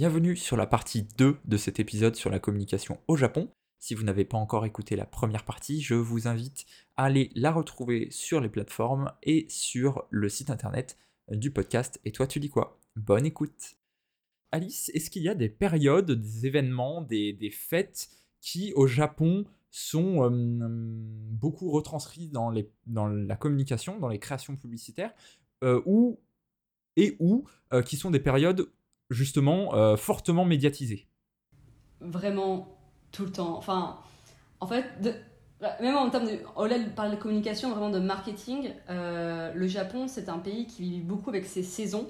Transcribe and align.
Bienvenue 0.00 0.36
sur 0.36 0.56
la 0.56 0.68
partie 0.68 1.02
2 1.18 1.38
de 1.44 1.56
cet 1.56 1.80
épisode 1.80 2.14
sur 2.14 2.30
la 2.30 2.38
communication 2.38 3.00
au 3.08 3.16
Japon. 3.16 3.50
Si 3.80 3.96
vous 3.96 4.04
n'avez 4.04 4.24
pas 4.24 4.38
encore 4.38 4.64
écouté 4.64 4.94
la 4.94 5.06
première 5.06 5.44
partie, 5.44 5.80
je 5.80 5.94
vous 5.94 6.28
invite 6.28 6.66
à 6.96 7.06
aller 7.06 7.32
la 7.34 7.50
retrouver 7.50 8.06
sur 8.12 8.40
les 8.40 8.48
plateformes 8.48 9.10
et 9.24 9.46
sur 9.48 10.06
le 10.10 10.28
site 10.28 10.50
internet 10.50 10.96
du 11.32 11.50
podcast. 11.50 12.00
Et 12.04 12.12
toi, 12.12 12.28
tu 12.28 12.38
dis 12.38 12.48
quoi? 12.48 12.78
Bonne 12.94 13.26
écoute 13.26 13.74
Alice, 14.52 14.88
est-ce 14.94 15.10
qu'il 15.10 15.24
y 15.24 15.28
a 15.28 15.34
des 15.34 15.48
périodes, 15.48 16.12
des 16.12 16.46
événements, 16.46 17.02
des, 17.02 17.50
fêtes 17.50 18.08
qui, 18.40 18.72
au 18.76 18.86
Japon, 18.86 19.46
sont 19.72 20.22
euh, 20.22 20.30
beaucoup 20.30 21.72
retranscrits 21.72 22.28
dans, 22.28 22.52
la 22.52 23.36
communication, 23.36 23.98
dans 23.98 24.06
les 24.06 24.20
créations 24.20 24.54
publicitaires, 24.54 25.12
euh, 25.64 25.82
et 26.94 27.16
ou 27.18 27.48
euh, 27.72 27.82
qui 27.82 27.96
sont 27.96 28.12
des 28.12 28.20
périodes 28.20 28.68
justement 29.10 29.96
fortement 29.96 30.44
médiatisées 30.44 31.06
Vraiment 32.00 32.78
tout 33.12 33.24
le 33.24 33.32
temps. 33.32 33.56
Enfin, 33.56 33.98
en 34.60 34.66
fait, 34.66 34.84
même 35.80 35.96
en 35.96 36.10
termes 36.10 36.26
de. 36.26 36.38
Au-delà 36.56 36.78
de 36.78 37.16
communication, 37.16 37.70
vraiment 37.70 37.90
de 37.90 37.98
marketing, 37.98 38.70
le 38.88 39.66
Japon, 39.66 40.08
c'est 40.08 40.28
un 40.28 40.38
pays 40.38 40.66
qui 40.66 40.82
vit 40.82 41.00
beaucoup 41.00 41.30
avec 41.30 41.46
ses 41.46 41.62
saisons. 41.62 42.08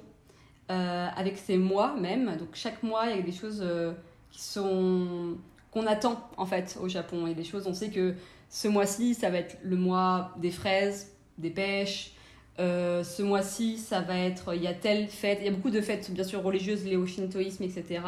Euh, 0.71 1.07
avec 1.17 1.39
ses 1.39 1.57
mois 1.57 1.95
même. 1.95 2.37
Donc 2.37 2.51
chaque 2.53 2.83
mois, 2.83 3.07
il 3.07 3.17
y 3.17 3.19
a 3.19 3.23
des 3.23 3.33
choses 3.33 3.63
euh, 3.63 3.95
qui 4.31 4.43
sont 4.43 5.39
qu'on 5.71 5.87
attend 5.87 6.29
en 6.37 6.45
fait 6.45 6.77
au 6.83 6.89
Japon. 6.89 7.27
Et 7.27 7.35
des 7.35 7.45
choses, 7.45 7.67
on 7.67 7.73
sait 7.73 7.89
que 7.89 8.15
ce 8.51 8.69
mois-ci, 8.69 9.15
ça 9.15 9.31
va 9.31 9.39
être 9.39 9.57
le 9.63 9.77
mois 9.77 10.35
des 10.37 10.51
fraises, 10.51 11.17
des 11.39 11.49
pêches. 11.49 12.13
Euh, 12.59 13.05
ce 13.05 13.23
mois-ci, 13.23 13.79
ça 13.79 14.01
va 14.01 14.19
être, 14.19 14.55
il 14.55 14.63
y 14.63 14.67
a 14.67 14.75
telle 14.75 15.07
fête, 15.09 15.39
il 15.41 15.47
y 15.47 15.49
a 15.49 15.53
beaucoup 15.53 15.71
de 15.71 15.81
fêtes 15.81 16.11
bien 16.11 16.25
sûr 16.25 16.43
religieuses 16.43 16.85
liées 16.85 16.97
au 16.97 17.07
shintoïsme, 17.07 17.63
etc. 17.63 18.01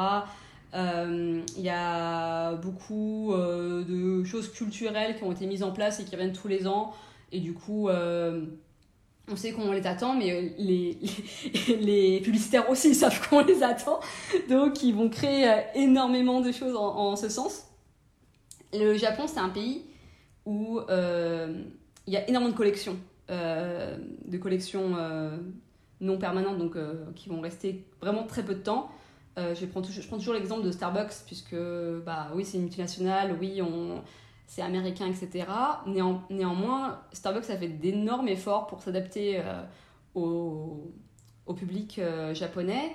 il 0.75 1.63
y 1.63 1.69
a 1.69 2.55
beaucoup 2.55 3.33
de 3.35 4.25
choses 4.25 4.51
culturelles 4.53 5.17
qui 5.17 5.25
ont 5.25 5.33
été 5.33 5.47
mises 5.47 5.63
en 5.63 5.73
place 5.73 6.01
et 6.01 6.05
qui 6.05 6.15
reviennent 6.15 6.33
tous 6.33 6.49
les 6.49 6.67
ans. 6.67 6.93
Et 7.33 7.39
du 7.39 7.55
coup, 7.55 7.89
on 9.31 9.37
sait 9.37 9.53
qu'on 9.53 9.73
les 9.73 9.87
attend, 9.87 10.15
mais 10.15 10.33
euh, 10.33 10.49
les, 10.59 12.21
publicitaires 12.25 12.69
aussi 12.69 12.95
savent 12.97 13.29
qu'on 13.29 13.45
les 13.45 13.63
attend. 13.63 14.01
Donc, 14.49 14.83
ils 14.83 14.95
vont 14.95 15.09
créer 15.09 15.49
euh, 15.49 15.61
énormément 15.75 16.41
de 16.41 16.53
choses 16.53 16.77
en, 16.77 17.17
ce 17.17 17.29
sens. 17.29 17.65
Le 18.73 18.95
Japon, 18.95 19.27
c'est 19.27 19.41
un 19.41 19.49
pays 19.49 19.85
où 20.45 20.81
euh, 20.89 21.63
il 22.07 22.13
y 22.13 22.17
a 22.17 22.29
énormément 22.29 22.53
de 22.53 22.57
collections. 22.57 22.97
De 23.31 24.37
collections 24.39 24.97
non 26.01 26.19
permanentes, 26.19 26.59
donc 26.59 26.77
qui 27.15 27.29
vont 27.29 27.41
rester 27.41 27.87
vraiment 28.01 28.25
très 28.25 28.43
peu 28.43 28.55
de 28.55 28.61
temps. 28.61 28.91
je, 29.37 29.67
prends, 29.67 29.83
toujours 29.83 30.35
l'exemple 30.35 30.65
de 30.65 30.71
Starbucks, 30.73 31.25
puisque, 31.27 31.57
bah 32.05 32.29
oui, 32.35 32.45
c'est 32.45 32.57
une 32.57 32.65
multinationale, 32.65 33.37
oui, 33.41 33.63
on 33.63 34.03
c'est 34.51 34.63
américain, 34.63 35.07
etc. 35.07 35.47
néanmoins, 35.87 36.99
Starbucks 37.13 37.49
a 37.51 37.57
fait 37.57 37.69
d'énormes 37.69 38.27
efforts 38.27 38.67
pour 38.67 38.83
s'adapter 38.83 39.39
euh, 39.39 39.63
au, 40.17 40.93
public 41.57 42.01
euh, 42.01 42.35
japonais 42.35 42.93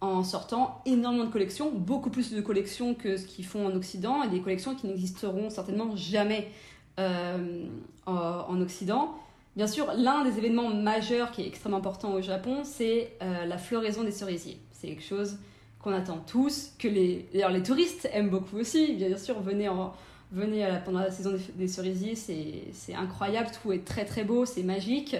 en 0.00 0.24
sortant 0.24 0.82
énormément 0.86 1.24
de 1.24 1.30
collections, 1.30 1.70
beaucoup 1.70 2.10
plus 2.10 2.32
de 2.32 2.40
collections 2.40 2.94
que 2.94 3.16
ce 3.16 3.26
qu'ils 3.26 3.44
font 3.44 3.66
en 3.66 3.76
Occident, 3.76 4.24
et 4.24 4.28
des 4.28 4.40
collections 4.40 4.74
qui 4.74 4.88
n'existeront 4.88 5.50
certainement 5.50 5.94
jamais 5.94 6.50
euh, 6.98 7.66
en, 8.06 8.60
Occident. 8.60 9.14
Bien 9.56 9.66
sûr, 9.66 9.92
l'un 9.96 10.24
des 10.24 10.38
événements 10.38 10.68
majeurs 10.68 11.32
qui 11.32 11.42
est 11.42 11.46
extrêmement 11.46 11.78
important 11.78 12.12
au 12.12 12.20
Japon, 12.22 12.60
c'est 12.62 13.12
la 13.20 13.58
floraison 13.58 14.04
des 14.04 14.12
cerisiers. 14.12 14.58
C'est 14.70 14.86
quelque 14.86 15.02
chose 15.02 15.38
qu'on 15.80 15.92
attend 15.92 16.18
tous, 16.18 16.74
que 16.78 16.86
les, 16.86 17.28
les 17.32 17.62
touristes 17.62 18.08
aiment 18.12 18.30
beaucoup 18.30 18.56
aussi. 18.58 18.94
Bien 18.94 19.16
sûr, 19.16 19.40
venez 19.40 19.68
en, 19.68 19.92
venez 20.32 20.60
la, 20.60 20.76
pendant 20.76 21.00
la 21.00 21.10
saison 21.10 21.32
des, 21.54 21.68
cerisiers, 21.68 22.14
c'est 22.14 22.94
incroyable, 22.94 23.50
tout 23.62 23.72
est 23.72 23.84
très 23.84 24.04
très 24.04 24.24
beau, 24.24 24.44
c'est 24.44 24.62
magique. 24.62 25.16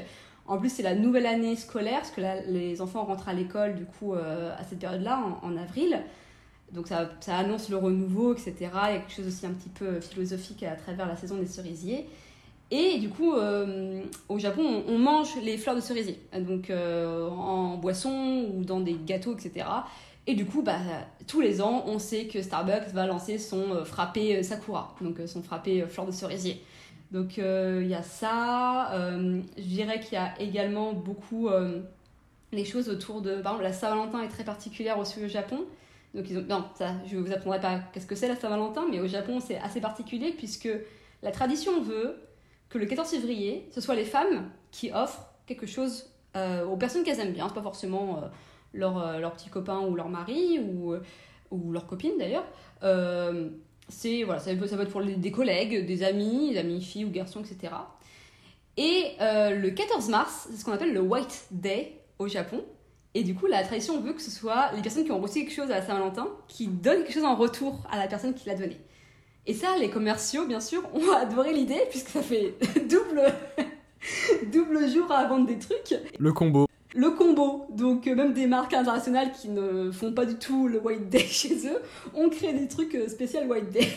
En 0.47 0.59
plus, 0.59 0.71
c'est 0.71 0.83
la 0.83 0.95
nouvelle 0.95 1.27
année 1.27 1.57
scolaire, 1.57 1.99
parce 1.99 2.11
que 2.11 2.21
là, 2.21 2.41
les 2.47 2.81
enfants 2.81 3.05
rentrent 3.05 3.29
à 3.29 3.35
l'école 3.35 3.75
du 3.75 3.85
coup 3.85 4.15
euh, 4.15 4.55
à 4.57 4.65
cette 4.65 4.79
période-là, 4.79 5.23
en, 5.43 5.57
avril. 5.57 6.03
Donc 6.73 6.89
ça, 6.89 7.11
ça, 7.21 7.37
annonce 7.37 7.69
le 7.69 7.77
renouveau, 7.77 8.33
etc. 8.33 8.55
Il 8.61 8.71
y 8.71 8.77
a 8.77 8.99
quelque 8.99 9.13
chose 9.13 9.27
aussi 9.27 9.47
un 9.47 9.53
petit 9.53 9.69
peu 9.69 10.01
philosophique 10.01 10.63
à 10.63 10.75
travers 10.75 11.07
la 11.07 11.17
saison 11.17 11.37
des 11.37 11.47
cerisiers. 11.47 12.07
Et 12.71 12.99
du 12.99 13.09
coup, 13.09 13.35
euh, 13.35 14.03
au 14.29 14.39
Japon, 14.39 14.85
on, 14.87 14.99
mange 14.99 15.37
les 15.43 15.57
fleurs 15.57 15.75
de 15.75 15.81
cerisier, 15.81 16.21
donc 16.39 16.69
euh, 16.69 17.27
en 17.29 17.79
boisson 17.79 18.47
ou 18.55 18.63
dans 18.63 18.81
des 18.81 18.97
gâteaux, 19.07 19.35
etc. 19.35 19.67
Et 20.27 20.35
du 20.35 20.45
coup, 20.45 20.61
bah, 20.61 20.79
tous 21.27 21.41
les 21.41 21.63
ans, 21.63 21.85
on 21.87 21.99
sait 21.99 22.27
que 22.27 22.43
Starbucks 22.43 22.89
va 22.93 23.07
lancer 23.07 23.39
son 23.39 23.73
euh, 23.73 23.85
frappé 23.85 24.43
Sakura, 24.43 24.95
donc 25.01 25.17
son 25.27 25.43
frappé 25.43 25.87
fleur 25.87 26.05
de 26.05 26.13
cerisier. 26.13 26.63
Donc 27.11 27.39
il 27.39 27.87
y 27.87 27.95
a 27.95 28.03
ça. 28.03 28.91
je 29.57 29.63
dirais 29.63 29.99
qu'il 29.99 30.13
y 30.13 30.17
a 30.17 30.39
également 30.39 30.93
beaucoup 30.93 31.49
les 32.53 32.67
choses 32.67 32.91
autour 32.91 33.23
de. 33.23 33.37
Par 33.37 33.53
exemple, 33.53 33.63
la 33.63 33.73
Saint-Valentin 33.73 34.23
est 34.23 34.29
très 34.29 34.45
particulière 34.45 34.99
aussi 34.99 35.25
au 35.25 35.27
Japon. 35.27 35.65
Donc 36.15 36.27
ils 36.29 36.37
ont. 36.37 36.45
Non, 36.47 36.67
ça, 36.75 36.93
je 37.11 37.17
vous 37.17 37.33
apprendrai 37.33 37.61
pas 37.61 37.81
qu'est-ce 37.95 38.05
que 38.05 38.15
c'est 38.15 38.29
la 38.29 38.37
Saint-Valentin, 38.37 38.85
mais 38.91 39.01
au 39.01 39.07
Japon, 39.07 39.41
c'est 39.41 39.57
assez 39.57 39.81
particulier 39.81 40.35
puisque 40.37 40.69
la 41.23 41.31
tradition 41.31 41.83
veut 41.83 42.17
que 42.69 42.79
le 42.79 42.87
14 42.87 43.09
février, 43.09 43.69
ce 43.73 43.81
soit 43.81 43.95
les 43.95 44.05
femmes 44.05 44.51
qui 44.71 44.93
offrent 44.93 45.29
quelque 45.47 45.67
chose 45.67 46.11
aux 46.35 46.77
personnes 46.77 47.03
qu'elles 47.03 47.19
aiment 47.19 47.33
bien. 47.33 47.49
Pas 47.49 47.63
forcément 47.63 48.31
leur, 48.75 48.99
euh, 48.99 49.19
leur 49.19 49.33
petit 49.33 49.49
copain 49.49 49.81
ou 49.81 49.95
leur 49.95 50.09
mari 50.09 50.59
ou, 50.59 50.93
euh, 50.93 51.03
ou 51.51 51.73
leur 51.73 51.87
copine 51.87 52.13
d'ailleurs. 52.19 52.45
Euh, 52.83 53.51
c'est 53.89 54.23
voilà, 54.23 54.41
ça 54.41 54.55
peut, 54.55 54.67
ça 54.67 54.77
peut 54.77 54.83
être 54.83 54.91
pour 54.91 55.03
des 55.03 55.33
collègues, 55.33 55.87
des 55.87 56.03
amis, 56.03 56.53
des 56.53 56.59
amis 56.59 56.83
filles 56.83 57.07
ou 57.07 57.11
garçons, 57.11 57.41
etc. 57.41 57.73
Et 58.77 59.17
le 59.19 59.71
14 59.71 60.09
mars, 60.09 60.47
c'est 60.51 60.57
ce 60.57 60.65
qu'on 60.65 60.73
appelle 60.73 60.93
le 60.93 61.01
White 61.01 61.47
Day 61.51 61.97
au 62.19 62.29
Japon. 62.29 62.63
Et 63.15 63.25
du 63.25 63.35
coup, 63.35 63.47
la 63.47 63.65
tradition 63.65 64.01
veut 64.01 64.13
que 64.13 64.21
ce 64.21 64.31
soit 64.31 64.71
les 64.77 64.83
personnes 64.83 65.05
qui 65.05 65.11
ont 65.11 65.21
reçu 65.21 65.41
quelque 65.41 65.55
chose 65.55 65.71
à 65.71 65.81
Saint-Valentin 65.81 66.29
qui 66.47 66.69
donnent 66.69 67.03
quelque 67.03 67.15
chose 67.15 67.25
en 67.25 67.35
retour 67.35 67.81
à 67.91 67.99
la 67.99 68.07
personne 68.07 68.35
qui 68.35 68.47
l'a 68.47 68.55
donné. 68.55 68.77
Et 69.49 69.55
ça, 69.55 69.77
les 69.81 69.89
commerciaux, 69.89 70.47
bien 70.47 70.61
sûr, 70.61 70.83
ont 70.95 71.11
adoré 71.13 71.53
l'idée 71.53 71.81
puisque 71.91 72.11
ça 72.11 72.23
fait 72.23 72.55
double, 72.89 73.23
double 74.53 74.89
jour 74.89 75.11
à 75.11 75.27
vendre 75.27 75.47
des 75.47 75.59
trucs. 75.59 75.95
Le 76.19 76.33
combo 76.33 76.67
le 76.95 77.11
combo. 77.11 77.67
Donc 77.71 78.07
euh, 78.07 78.15
même 78.15 78.33
des 78.33 78.47
marques 78.47 78.73
internationales 78.73 79.31
qui 79.33 79.51
ne 79.51 79.91
font 79.91 80.13
pas 80.13 80.25
du 80.25 80.37
tout 80.37 80.69
le 80.69 80.81
White 80.81 81.11
Day 81.11 81.19
chez 81.19 81.69
eux 81.69 81.83
ont 82.15 82.31
créé 82.31 82.55
des 82.55 82.67
trucs 82.67 82.95
euh, 82.95 83.07
spéciaux 83.09 83.43
White 83.43 83.71
Day. 83.71 83.89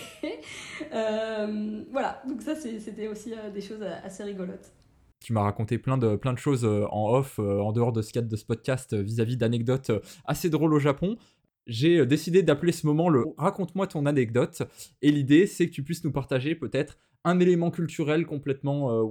Euh, 0.93 1.83
voilà, 1.91 2.21
donc 2.27 2.41
ça 2.41 2.53
c'était 2.53 3.07
aussi 3.07 3.33
des 3.53 3.61
choses 3.61 3.81
assez 4.03 4.23
rigolotes. 4.23 4.73
Tu 5.21 5.31
m'as 5.31 5.43
raconté 5.43 5.77
plein 5.77 5.97
de, 5.97 6.15
plein 6.17 6.33
de 6.33 6.37
choses 6.37 6.65
en 6.65 7.13
off, 7.13 7.39
en 7.39 7.71
dehors 7.71 7.93
de 7.93 8.01
ce 8.01 8.11
cadre 8.11 8.27
de 8.27 8.35
ce 8.35 8.43
podcast, 8.43 8.93
vis-à-vis 8.93 9.37
d'anecdotes 9.37 9.91
assez 10.25 10.49
drôles 10.49 10.73
au 10.73 10.79
Japon 10.79 11.17
j'ai 11.67 12.05
décidé 12.05 12.43
d'appeler 12.43 12.71
ce 12.71 12.85
moment 12.87 13.09
le 13.09 13.25
raconte-moi 13.37 13.87
ton 13.87 14.05
anecdote. 14.05 14.63
Et 15.01 15.11
l'idée, 15.11 15.47
c'est 15.47 15.67
que 15.67 15.71
tu 15.71 15.83
puisses 15.83 16.03
nous 16.03 16.11
partager 16.11 16.55
peut-être 16.55 16.97
un 17.23 17.39
élément 17.39 17.71
culturel 17.71 18.25
complètement, 18.25 18.91
euh, 18.91 19.05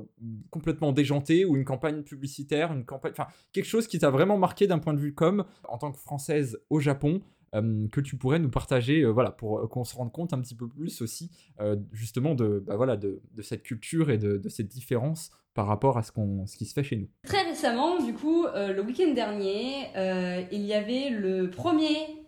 complètement 0.50 0.92
déjanté 0.92 1.44
ou 1.44 1.56
une 1.56 1.64
campagne 1.64 2.02
publicitaire, 2.02 2.72
une 2.72 2.84
campagne, 2.84 3.12
enfin 3.12 3.28
quelque 3.52 3.66
chose 3.66 3.86
qui 3.86 3.98
t'a 3.98 4.10
vraiment 4.10 4.38
marqué 4.38 4.66
d'un 4.66 4.78
point 4.78 4.94
de 4.94 4.98
vue 4.98 5.14
comme 5.14 5.44
en 5.68 5.78
tant 5.78 5.92
que 5.92 5.98
française 5.98 6.60
au 6.70 6.80
Japon. 6.80 7.20
Euh, 7.56 7.88
que 7.88 8.00
tu 8.00 8.16
pourrais 8.16 8.38
nous 8.38 8.48
partager, 8.48 9.00
euh, 9.00 9.08
voilà, 9.08 9.32
pour 9.32 9.68
qu'on 9.70 9.82
se 9.82 9.96
rende 9.96 10.12
compte 10.12 10.32
un 10.32 10.40
petit 10.40 10.54
peu 10.54 10.68
plus 10.68 11.02
aussi, 11.02 11.32
justement 11.90 12.36
de, 12.36 12.62
bah, 12.64 12.76
voilà, 12.76 12.96
de, 12.96 13.22
de, 13.34 13.42
cette 13.42 13.64
culture 13.64 14.08
et 14.08 14.18
de, 14.18 14.36
de 14.36 14.48
cette 14.48 14.68
différence 14.68 15.32
par 15.52 15.66
rapport 15.66 15.98
à 15.98 16.04
ce, 16.04 16.12
qu'on, 16.12 16.46
ce 16.46 16.56
qui 16.56 16.64
se 16.64 16.74
fait 16.74 16.84
chez 16.84 16.94
nous. 16.94 17.08
Très 17.24 17.42
récemment, 17.42 18.00
du 18.04 18.14
coup, 18.14 18.44
le 18.54 18.80
week-end 18.82 19.12
dernier, 19.14 19.88
il 20.52 20.62
y 20.64 20.74
avait 20.74 21.10
le 21.10 21.50
premier 21.50 22.19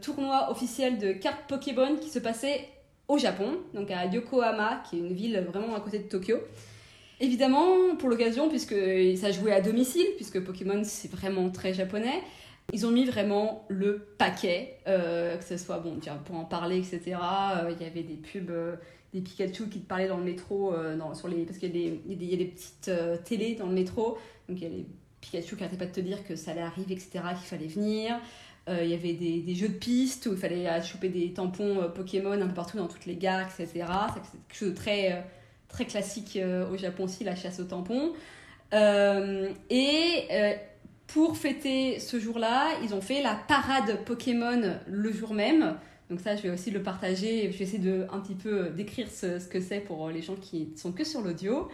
tournoi 0.00 0.50
officiel 0.50 0.98
de 0.98 1.12
cartes 1.12 1.48
Pokémon 1.48 1.96
qui 1.96 2.08
se 2.08 2.18
passait 2.18 2.68
au 3.08 3.18
Japon, 3.18 3.58
donc 3.74 3.90
à 3.90 4.06
Yokohama, 4.06 4.82
qui 4.88 4.96
est 4.96 5.00
une 5.00 5.12
ville 5.12 5.38
vraiment 5.48 5.74
à 5.74 5.80
côté 5.80 5.98
de 5.98 6.08
Tokyo. 6.08 6.38
Évidemment, 7.20 7.96
pour 7.98 8.08
l'occasion, 8.08 8.48
puisque 8.48 8.74
ça 9.16 9.30
jouait 9.30 9.52
à 9.52 9.60
domicile, 9.60 10.06
puisque 10.16 10.40
Pokémon 10.40 10.82
c'est 10.84 11.10
vraiment 11.10 11.48
très 11.50 11.72
japonais, 11.72 12.22
ils 12.72 12.86
ont 12.86 12.90
mis 12.90 13.04
vraiment 13.04 13.66
le 13.68 13.98
paquet, 14.18 14.78
euh, 14.88 15.36
que 15.36 15.44
ce 15.44 15.56
soit, 15.56 15.78
bon, 15.78 15.98
pour 16.24 16.36
en 16.36 16.44
parler, 16.44 16.78
etc. 16.78 17.16
Euh, 17.16 17.72
il 17.78 17.84
y 17.84 17.88
avait 17.88 18.02
des 18.02 18.14
pubs, 18.14 18.50
euh, 18.50 18.76
des 19.12 19.20
Pikachu 19.20 19.68
qui 19.68 19.80
te 19.80 19.86
parlaient 19.86 20.08
dans 20.08 20.16
le 20.16 20.24
métro, 20.24 20.74
sur 21.14 21.28
les, 21.28 21.44
parce 21.44 21.58
qu'il 21.58 21.76
y, 21.76 22.00
y, 22.08 22.34
a 22.34 22.36
des 22.36 22.46
petites 22.46 22.90
télés 23.24 23.54
dans 23.54 23.66
le 23.66 23.74
métro, 23.74 24.18
donc 24.48 24.58
il 24.60 24.62
y 24.62 24.66
a 24.66 24.70
les 24.70 24.86
Pikachu 25.20 25.54
qui 25.54 25.62
n'arrêtaient 25.62 25.78
pas 25.78 25.86
de 25.86 25.94
te 25.94 26.00
dire 26.00 26.26
que 26.26 26.34
ça 26.34 26.50
allait 26.50 26.62
arriver, 26.62 26.94
etc., 26.94 27.20
qu'il 27.38 27.46
fallait 27.46 27.68
venir. 27.68 28.18
Euh, 28.66 28.80
il 28.82 28.90
y 28.90 28.94
avait 28.94 29.12
des, 29.12 29.54
jeux 29.54 29.68
de 29.68 29.74
pistes 29.74 30.26
où 30.26 30.32
il 30.32 30.38
fallait 30.38 30.82
choper 30.82 31.10
des 31.10 31.34
tampons 31.34 31.82
euh, 31.82 31.88
Pokémon 31.88 32.32
un 32.32 32.46
peu 32.46 32.54
partout 32.54 32.78
dans 32.78 32.86
toutes 32.86 33.04
les 33.04 33.16
gares, 33.16 33.42
etc. 33.42 33.68
C'est 33.68 34.22
quelque 34.48 34.58
chose 34.58 34.70
de 34.70 34.74
très, 34.74 35.12
euh, 35.12 35.20
très 35.68 35.84
classique 35.84 36.38
au 36.72 36.76
Japon 36.76 37.04
aussi, 37.04 37.24
la 37.24 37.36
chasse 37.36 37.60
aux 37.60 37.64
tampons. 37.64 38.14
et 38.72 40.28
pour 41.06 41.36
fêter 41.36 42.00
ce 42.00 42.18
jour-là, 42.18 42.70
ils 42.82 42.94
ont 42.94 43.02
fait 43.02 43.22
la 43.22 43.34
parade 43.34 44.02
Pokémon 44.06 44.78
le 44.86 45.12
jour 45.12 45.34
même. 45.34 45.76
Donc 46.08 46.20
ça, 46.20 46.34
je 46.34 46.42
vais 46.42 46.50
aussi 46.50 46.70
le 46.70 46.82
partager. 46.82 47.52
Je 47.52 47.58
vais 47.58 47.64
essayer 47.64 47.78
de 47.78 48.06
un 48.10 48.20
petit 48.20 48.34
peu 48.34 48.70
décrire 48.70 49.08
ce, 49.10 49.46
que 49.46 49.60
c'est 49.60 49.80
pour 49.80 50.08
les 50.08 50.22
gens 50.22 50.36
qui 50.36 50.72
sont 50.76 50.92
que 50.92 51.04
sur 51.04 51.20
l'audio. 51.20 51.68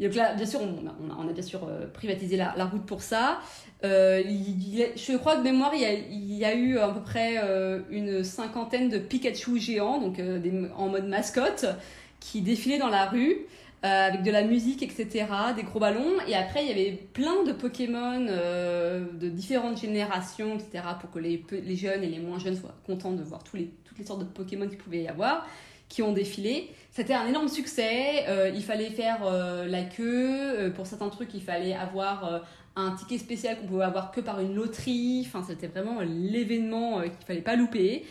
Donc 0.00 0.14
là, 0.14 0.34
bien 0.34 0.46
sûr, 0.46 0.60
on, 0.60 1.28
a, 1.28 1.32
bien 1.32 1.42
sûr 1.42 1.64
euh, 1.64 1.86
privatisé 1.86 2.36
la, 2.36 2.64
route 2.64 2.84
pour 2.84 3.02
ça. 3.02 3.40
Euh, 3.84 4.22
je 4.24 5.16
crois 5.16 5.36
de 5.36 5.42
mémoire, 5.42 5.72
il 5.74 6.34
y, 6.36 6.44
a, 6.44 6.54
eu 6.54 6.78
à 6.78 6.88
peu 6.88 7.00
près 7.00 7.38
euh, 7.42 7.80
une 7.90 8.24
cinquantaine 8.24 8.88
de 8.88 8.98
Pikachu 8.98 9.60
géants, 9.60 10.00
donc 10.00 10.20
en 10.76 10.88
mode 10.88 11.06
mascotte, 11.06 11.66
qui 12.20 12.40
défilaient 12.40 12.78
dans 12.78 12.88
la 12.88 13.06
rue. 13.06 13.46
Avec 13.84 14.22
de 14.22 14.30
la 14.30 14.44
musique, 14.44 14.80
etc., 14.84 15.26
des 15.56 15.64
gros 15.64 15.80
ballons. 15.80 16.12
Et 16.28 16.36
après, 16.36 16.62
il 16.62 16.68
y 16.68 16.70
avait 16.70 16.92
plein 16.92 17.42
de 17.42 17.50
Pokémon 17.50 18.20
de 18.20 19.28
différentes 19.28 19.80
générations, 19.80 20.54
etc., 20.54 20.84
pour 21.00 21.10
que 21.10 21.18
les, 21.18 21.44
les, 21.50 21.74
jeunes 21.74 22.04
et 22.04 22.06
les 22.06 22.20
moins 22.20 22.38
jeunes 22.38 22.54
soient 22.54 22.76
contents 22.86 23.10
de 23.10 23.24
voir 23.24 23.42
tous 23.42 23.56
les, 23.56 23.72
toutes 23.84 23.98
les 23.98 24.04
sortes 24.04 24.20
de 24.20 24.24
Pokémon 24.24 24.68
qu'il 24.68 24.78
pouvait 24.78 25.02
y 25.02 25.08
avoir, 25.08 25.48
qui 25.92 26.02
ont 26.02 26.12
défilé. 26.12 26.70
C'était 26.90 27.12
un 27.12 27.26
énorme 27.26 27.48
succès. 27.48 28.24
Euh, 28.26 28.50
il 28.54 28.62
fallait 28.62 28.88
faire 28.88 29.20
euh, 29.24 29.66
la 29.66 29.82
queue. 29.82 30.58
Euh, 30.58 30.70
pour 30.70 30.86
certains 30.86 31.10
trucs, 31.10 31.34
il 31.34 31.42
fallait 31.42 31.74
avoir 31.74 32.42
un 32.76 32.92
ticket 32.92 33.18
spécial 33.18 33.58
qu'on 33.58 33.66
pouvait 33.66 33.84
avoir 33.84 34.10
que 34.10 34.22
par 34.22 34.40
une 34.40 34.54
loterie. 34.54 35.24
Enfin, 35.26 35.44
c'était 35.46 35.66
vraiment 35.66 36.00
l'événement 36.00 37.02
qu'il 37.02 37.26
fallait 37.26 37.42
pas 37.42 37.56
louper. 37.56 38.06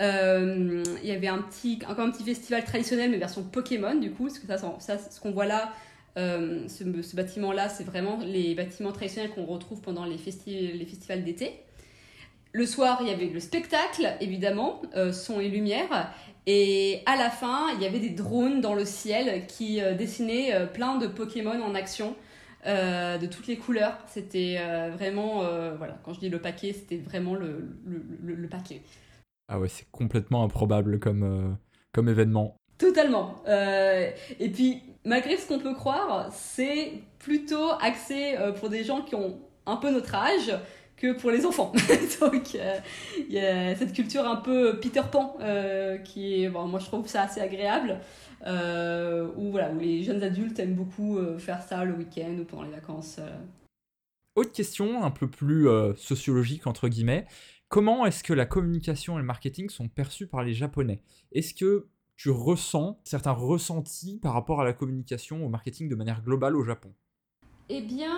Il 0.00 0.84
y 1.04 1.10
avait 1.10 1.28
un 1.28 1.42
petit, 1.42 1.78
encore 1.86 2.06
un 2.06 2.10
petit 2.10 2.24
festival 2.24 2.64
traditionnel, 2.64 3.10
mais 3.10 3.18
version 3.18 3.42
Pokémon, 3.42 3.94
du 3.96 4.12
coup, 4.12 4.24
parce 4.24 4.38
que 4.38 4.46
ça, 4.46 4.58
ça 4.78 4.98
ce 4.98 5.20
qu'on 5.20 5.32
voit 5.32 5.46
là, 5.46 5.72
ce, 6.16 7.02
ce 7.02 7.16
bâtiment-là, 7.16 7.68
c'est 7.68 7.84
vraiment 7.84 8.18
les 8.24 8.54
bâtiments 8.54 8.92
traditionnels 8.92 9.30
qu'on 9.30 9.44
retrouve 9.44 9.82
pendant 9.82 10.06
les, 10.06 10.16
festi 10.16 10.72
les 10.72 10.86
festivals 10.86 11.22
d'été. 11.22 11.65
Le 12.52 12.66
soir, 12.66 12.98
il 13.02 13.08
y 13.08 13.10
avait 13.10 13.26
le 13.26 13.40
spectacle, 13.40 14.16
évidemment, 14.20 14.80
euh, 14.94 15.12
son 15.12 15.40
et 15.40 15.48
lumière. 15.48 16.12
Et 16.46 17.02
à 17.06 17.16
la 17.16 17.30
fin, 17.30 17.68
il 17.74 17.82
y 17.82 17.86
avait 17.86 17.98
des 17.98 18.10
drones 18.10 18.60
dans 18.60 18.74
le 18.74 18.84
ciel 18.84 19.46
qui 19.46 19.80
euh, 19.80 19.94
dessinaient 19.94 20.54
euh, 20.54 20.66
plein 20.66 20.96
de 20.96 21.06
Pokémon 21.06 21.60
en 21.62 21.74
action. 21.74 22.14
De 22.66 23.26
toutes 23.26 23.46
les 23.46 23.58
couleurs. 23.58 23.96
C'était 24.08 24.58
vraiment, 24.90 25.44
voilà, 25.78 26.00
quand 26.02 26.12
je 26.14 26.18
dis 26.18 26.28
le 26.28 26.40
paquet, 26.40 26.72
c'était 26.72 26.96
vraiment 26.96 27.36
le, 27.36 27.64
le, 27.84 28.04
le, 28.24 28.34
le, 28.34 28.48
paquet. 28.48 28.82
Ah 29.46 29.60
ouais, 29.60 29.68
c'est 29.68 29.86
complètement 29.92 30.42
improbable 30.42 30.98
comme, 30.98 31.56
comme 31.92 32.08
événement. 32.08 32.56
Totalement. 32.78 33.36
Euh, 33.48 34.10
et 34.38 34.50
puis, 34.50 34.82
malgré 35.04 35.36
ce 35.36 35.48
qu'on 35.48 35.58
peut 35.58 35.74
croire, 35.74 36.28
c'est 36.32 36.92
plutôt 37.18 37.70
axé 37.80 38.36
euh, 38.38 38.52
pour 38.52 38.68
des 38.68 38.84
gens 38.84 39.00
qui 39.00 39.14
ont 39.14 39.38
un 39.64 39.76
peu 39.76 39.90
notre 39.90 40.14
âge 40.14 40.52
que 40.96 41.12
pour 41.12 41.30
les 41.30 41.44
enfants. 41.44 41.72
Donc, 42.20 42.54
il 42.54 42.60
euh, 42.60 42.78
y 43.28 43.38
a 43.38 43.76
cette 43.76 43.92
culture 43.92 44.26
un 44.26 44.36
peu 44.36 44.78
Peter 44.80 45.02
Pan 45.10 45.36
qui 46.04 46.42
est, 46.42 46.48
bon, 46.48 46.66
moi 46.66 46.80
je 46.80 46.86
trouve 46.86 47.06
ça 47.06 47.22
assez 47.22 47.40
agréable. 47.40 48.00
où, 48.42 49.50
voilà, 49.50 49.72
où 49.72 49.78
les 49.78 50.02
jeunes 50.02 50.22
adultes 50.22 50.58
aiment 50.58 50.74
beaucoup 50.74 51.18
faire 51.38 51.62
ça 51.62 51.84
le 51.84 51.94
week-end 51.94 52.36
ou 52.40 52.44
pendant 52.44 52.62
les 52.62 52.70
vacances. 52.70 53.20
Autre 54.34 54.52
question, 54.52 55.04
un 55.04 55.10
peu 55.10 55.28
plus 55.28 55.68
sociologique, 55.96 56.66
entre 56.66 56.88
guillemets. 56.88 57.26
Comment 57.68 58.06
est-ce 58.06 58.22
que 58.22 58.32
la 58.32 58.46
communication 58.46 59.18
et 59.18 59.20
le 59.20 59.26
marketing 59.26 59.70
sont 59.70 59.88
perçus 59.88 60.28
par 60.28 60.44
les 60.44 60.54
Japonais? 60.54 61.02
Est-ce 61.32 61.52
que 61.52 61.88
tu 62.16 62.30
ressens 62.30 63.00
certains 63.04 63.32
ressentis 63.32 64.18
par 64.20 64.32
rapport 64.32 64.60
à 64.60 64.64
la 64.64 64.72
communication, 64.72 65.44
au 65.44 65.48
marketing 65.48 65.88
de 65.88 65.96
manière 65.96 66.22
globale 66.22 66.56
au 66.56 66.64
Japon? 66.64 66.94
Eh 67.68 67.80
bien, 67.80 68.16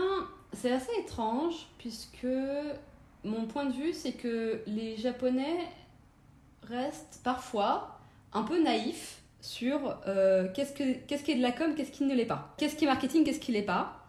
c'est 0.52 0.72
assez 0.72 0.92
étrange 1.00 1.66
puisque 1.78 2.26
mon 3.24 3.46
point 3.46 3.66
de 3.66 3.72
vue, 3.72 3.92
c'est 3.92 4.12
que 4.12 4.60
les 4.66 4.96
Japonais 4.96 5.66
restent 6.62 7.20
parfois 7.24 7.98
un 8.32 8.42
peu 8.42 8.62
naïfs 8.62 9.22
sur 9.40 9.96
euh, 10.06 10.48
qu'est-ce, 10.54 10.72
que, 10.72 10.94
qu'est-ce 11.06 11.22
qui 11.22 11.32
est 11.32 11.36
de 11.36 11.42
la 11.42 11.52
com, 11.52 11.74
qu'est-ce 11.74 11.92
qui 11.92 12.04
ne 12.04 12.14
l'est 12.14 12.26
pas. 12.26 12.54
Qu'est-ce 12.58 12.76
qui 12.76 12.84
est 12.84 12.88
marketing, 12.88 13.24
qu'est-ce 13.24 13.40
qui 13.40 13.52
ne 13.52 13.56
l'est 13.56 13.62
pas. 13.62 14.04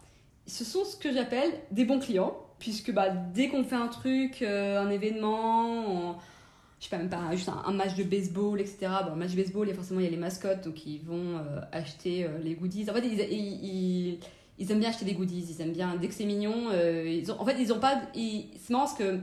Ce 0.45 0.65
sont 0.65 0.83
ce 0.83 0.95
que 0.95 1.13
j'appelle 1.13 1.51
des 1.71 1.85
bons 1.85 2.00
clients, 2.00 2.35
puisque 2.57 2.92
bah, 2.92 3.09
dès 3.09 3.50
qu'on 3.50 3.63
fait 3.63 3.75
un 3.75 3.88
truc, 3.88 4.42
euh, 4.42 4.81
un 4.81 4.89
événement, 4.89 6.19
je 6.80 6.85
sais 6.85 6.89
pas 6.89 6.97
même 6.97 7.09
pas 7.09 7.35
juste 7.35 7.50
un, 7.50 7.71
match 7.71 7.95
de 7.95 8.03
baseball 8.03 8.62
etc 8.62 8.88
bon 9.06 9.18
match 9.18 9.31
de 9.31 9.35
baseball 9.35 9.68
y 9.68 9.71
a 9.71 9.75
forcément 9.75 10.00
il 10.00 10.06
y 10.06 10.07
a 10.07 10.09
les 10.09 10.15
mascottes 10.15 10.63
donc 10.63 10.85
ils 10.85 11.01
vont 11.01 11.35
euh, 11.35 11.59
acheter 11.74 12.25
les 12.42 12.53
goodies 12.53 12.89
en 12.89 12.94
fait 12.94 13.06
ils, 13.06 14.18
ils, 14.59 14.71
aiment 14.71 14.79
bien 14.79 14.89
acheter 14.89 15.06
des 15.06 15.13
goodies 15.13 15.45
ils 15.50 15.61
aiment 15.61 15.71
bien 15.71 15.95
dès 16.00 16.07
que 16.07 16.13
c'est 16.13 16.25
mignon 16.25 16.69
euh, 16.71 17.21
en 17.38 17.45
fait 17.45 17.56
ils 17.59 17.73
ont 17.73 17.79
pas 17.79 18.01
c'est 18.13 18.69
marrant 18.69 18.85
parce 18.85 18.97
que 18.97 19.19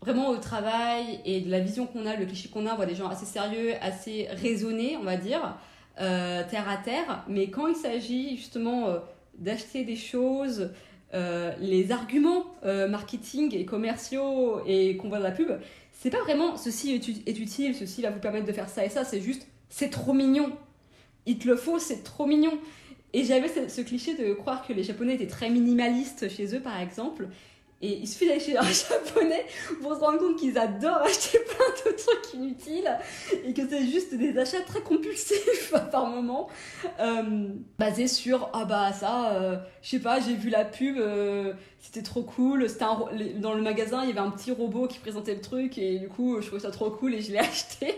vraiment 0.00 0.28
au 0.28 0.36
travail 0.36 1.20
et 1.24 1.40
de 1.40 1.50
la 1.50 1.60
vision 1.60 1.86
qu'on 1.86 2.06
a 2.06 2.16
le 2.16 2.26
cliché 2.26 2.48
qu'on 2.48 2.66
a 2.66 2.72
on 2.72 2.76
voit 2.76 2.86
des 2.86 2.94
gens 2.94 3.08
assez 3.08 3.26
sérieux 3.26 3.72
assez 3.80 4.28
raisonnés 4.30 4.96
on 4.96 5.04
va 5.04 5.16
dire 5.16 5.56
euh, 6.00 6.42
terre 6.48 6.68
à 6.68 6.76
terre 6.76 7.24
mais 7.28 7.50
quand 7.50 7.66
il 7.66 7.76
s'agit 7.76 8.36
justement 8.36 8.96
d'acheter 9.38 9.84
des 9.84 9.96
choses 9.96 10.70
les 11.12 11.90
arguments 11.90 12.44
marketing 12.64 13.54
et 13.54 13.64
commerciaux 13.64 14.60
et 14.66 14.96
qu'on 14.96 15.08
voit 15.08 15.18
dans 15.18 15.24
la 15.24 15.30
pub 15.30 15.50
c'est 16.00 16.10
pas 16.10 16.20
vraiment 16.20 16.56
ceci 16.56 16.92
est, 16.92 17.38
utile, 17.38 17.74
ceci 17.74 18.02
va 18.02 18.10
vous 18.10 18.20
permettre 18.20 18.46
de 18.46 18.52
faire 18.52 18.68
ça 18.68 18.84
et 18.84 18.88
ça, 18.88 19.04
c'est 19.04 19.20
juste 19.20 19.48
c'est 19.68 19.90
trop 19.90 20.12
mignon. 20.12 20.52
Il 21.26 21.38
te 21.38 21.48
le 21.48 21.56
faut, 21.56 21.78
c'est 21.80 22.04
trop 22.04 22.24
mignon. 22.24 22.52
Et 23.12 23.24
j'avais 23.24 23.48
ce, 23.68 23.80
cliché 23.80 24.14
de 24.14 24.34
croire 24.34 24.66
que 24.66 24.72
les 24.72 24.82
Japonais 24.82 25.14
étaient 25.14 25.26
très 25.26 25.50
minimalistes 25.50 26.28
chez 26.28 26.54
eux, 26.54 26.60
par 26.60 26.78
exemple, 26.80 27.28
et 27.80 27.98
il 28.00 28.08
suffit 28.08 28.26
d'aller 28.26 28.40
chez 28.40 28.56
un 28.56 28.62
japonais 28.62 29.46
pour 29.80 29.94
se 29.94 30.00
rendre 30.00 30.18
compte 30.18 30.36
qu'ils 30.36 30.58
adorent 30.58 31.02
acheter 31.02 31.38
plein 31.38 31.90
de 31.92 31.96
trucs 31.96 32.34
inutiles 32.34 32.98
et 33.44 33.54
que 33.54 33.68
c'est 33.68 33.86
juste 33.86 34.14
des 34.14 34.36
achats 34.36 34.62
très 34.62 34.80
compulsifs 34.80 35.72
par 35.92 36.06
moment, 36.06 36.48
euh, 36.98 37.48
basés 37.78 38.08
sur 38.08 38.50
ah 38.52 38.64
bah 38.64 38.92
ça, 38.92 39.32
euh, 39.34 39.56
je 39.82 39.90
sais 39.90 40.00
pas, 40.00 40.18
j'ai 40.18 40.34
vu 40.34 40.50
la 40.50 40.64
pub, 40.64 40.98
euh, 40.98 41.54
c'était 41.80 42.02
trop 42.02 42.22
cool. 42.22 42.68
C'était 42.68 42.84
dans 43.36 43.54
le 43.54 43.62
magasin, 43.62 44.02
il 44.02 44.08
y 44.08 44.10
avait 44.10 44.20
un 44.20 44.30
petit 44.30 44.52
robot 44.52 44.88
qui 44.88 44.98
présentait 44.98 45.34
le 45.34 45.40
truc 45.40 45.78
et 45.78 45.98
du 45.98 46.08
coup 46.08 46.40
je 46.40 46.46
trouvais 46.46 46.62
ça 46.62 46.70
trop 46.70 46.90
cool 46.90 47.14
et 47.14 47.22
je 47.22 47.32
l'ai 47.32 47.38
acheté. 47.38 47.94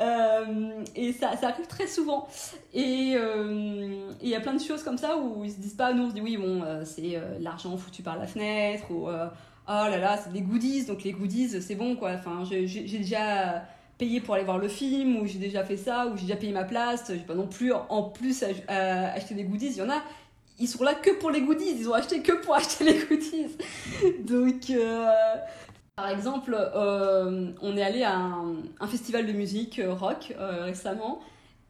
Euh, 0.00 0.70
et 0.94 1.12
ça, 1.12 1.36
ça 1.36 1.48
arrive 1.48 1.66
très 1.66 1.86
souvent. 1.86 2.28
Et 2.74 3.14
il 3.14 4.28
y 4.28 4.34
a 4.34 4.40
plein 4.40 4.54
de 4.54 4.62
choses 4.62 4.82
comme 4.82 4.98
ça 4.98 5.16
où 5.16 5.44
ils 5.44 5.52
se 5.52 5.58
disent 5.58 5.74
pas, 5.74 5.92
nous 5.92 6.04
on 6.04 6.10
se 6.10 6.14
dit 6.14 6.20
oui 6.20 6.36
bon 6.36 6.62
c'est 6.84 7.20
l'argent 7.40 7.76
foutu 7.76 8.02
par 8.02 8.18
la 8.18 8.26
fenêtre 8.26 8.90
ou 8.90 9.08
euh, 9.08 9.26
oh 9.68 9.90
là 9.90 9.98
là, 9.98 10.16
c'est 10.16 10.32
des 10.32 10.42
goodies, 10.42 10.84
donc 10.84 11.02
les 11.02 11.12
goodies, 11.12 11.60
c'est 11.60 11.74
bon 11.74 11.96
quoi. 11.96 12.12
Enfin, 12.12 12.44
j'ai 12.44 12.98
déjà 12.98 13.64
payé 13.98 14.20
pour 14.20 14.34
aller 14.34 14.44
voir 14.44 14.58
le 14.58 14.68
film, 14.68 15.16
ou 15.16 15.26
j'ai 15.26 15.38
déjà 15.38 15.64
fait 15.64 15.76
ça, 15.76 16.06
ou 16.06 16.16
j'ai 16.16 16.22
déjà 16.22 16.36
payé 16.36 16.52
ma 16.52 16.64
place. 16.64 17.06
J'ai 17.08 17.18
pas 17.18 17.34
non 17.34 17.46
plus 17.46 17.72
en 17.72 18.04
plus 18.04 18.44
acheter 18.68 19.34
des 19.34 19.44
goodies. 19.44 19.72
Il 19.72 19.78
y 19.78 19.82
en 19.82 19.90
a, 19.90 20.02
ils 20.58 20.68
sont 20.68 20.84
là 20.84 20.94
que 20.94 21.10
pour 21.18 21.30
les 21.30 21.42
goodies, 21.42 21.76
ils 21.78 21.88
ont 21.88 21.94
acheté 21.94 22.22
que 22.22 22.32
pour 22.32 22.54
acheter 22.56 22.84
les 22.84 22.98
goodies. 23.04 23.56
donc. 24.20 24.70
Euh, 24.70 25.06
par 25.94 26.10
exemple, 26.10 26.54
euh, 26.54 27.52
on 27.62 27.74
est 27.74 27.82
allé 27.82 28.02
à 28.02 28.18
un, 28.18 28.86
festival 28.86 29.26
de 29.26 29.32
musique 29.32 29.80
rock 29.82 30.34
récemment, 30.38 31.20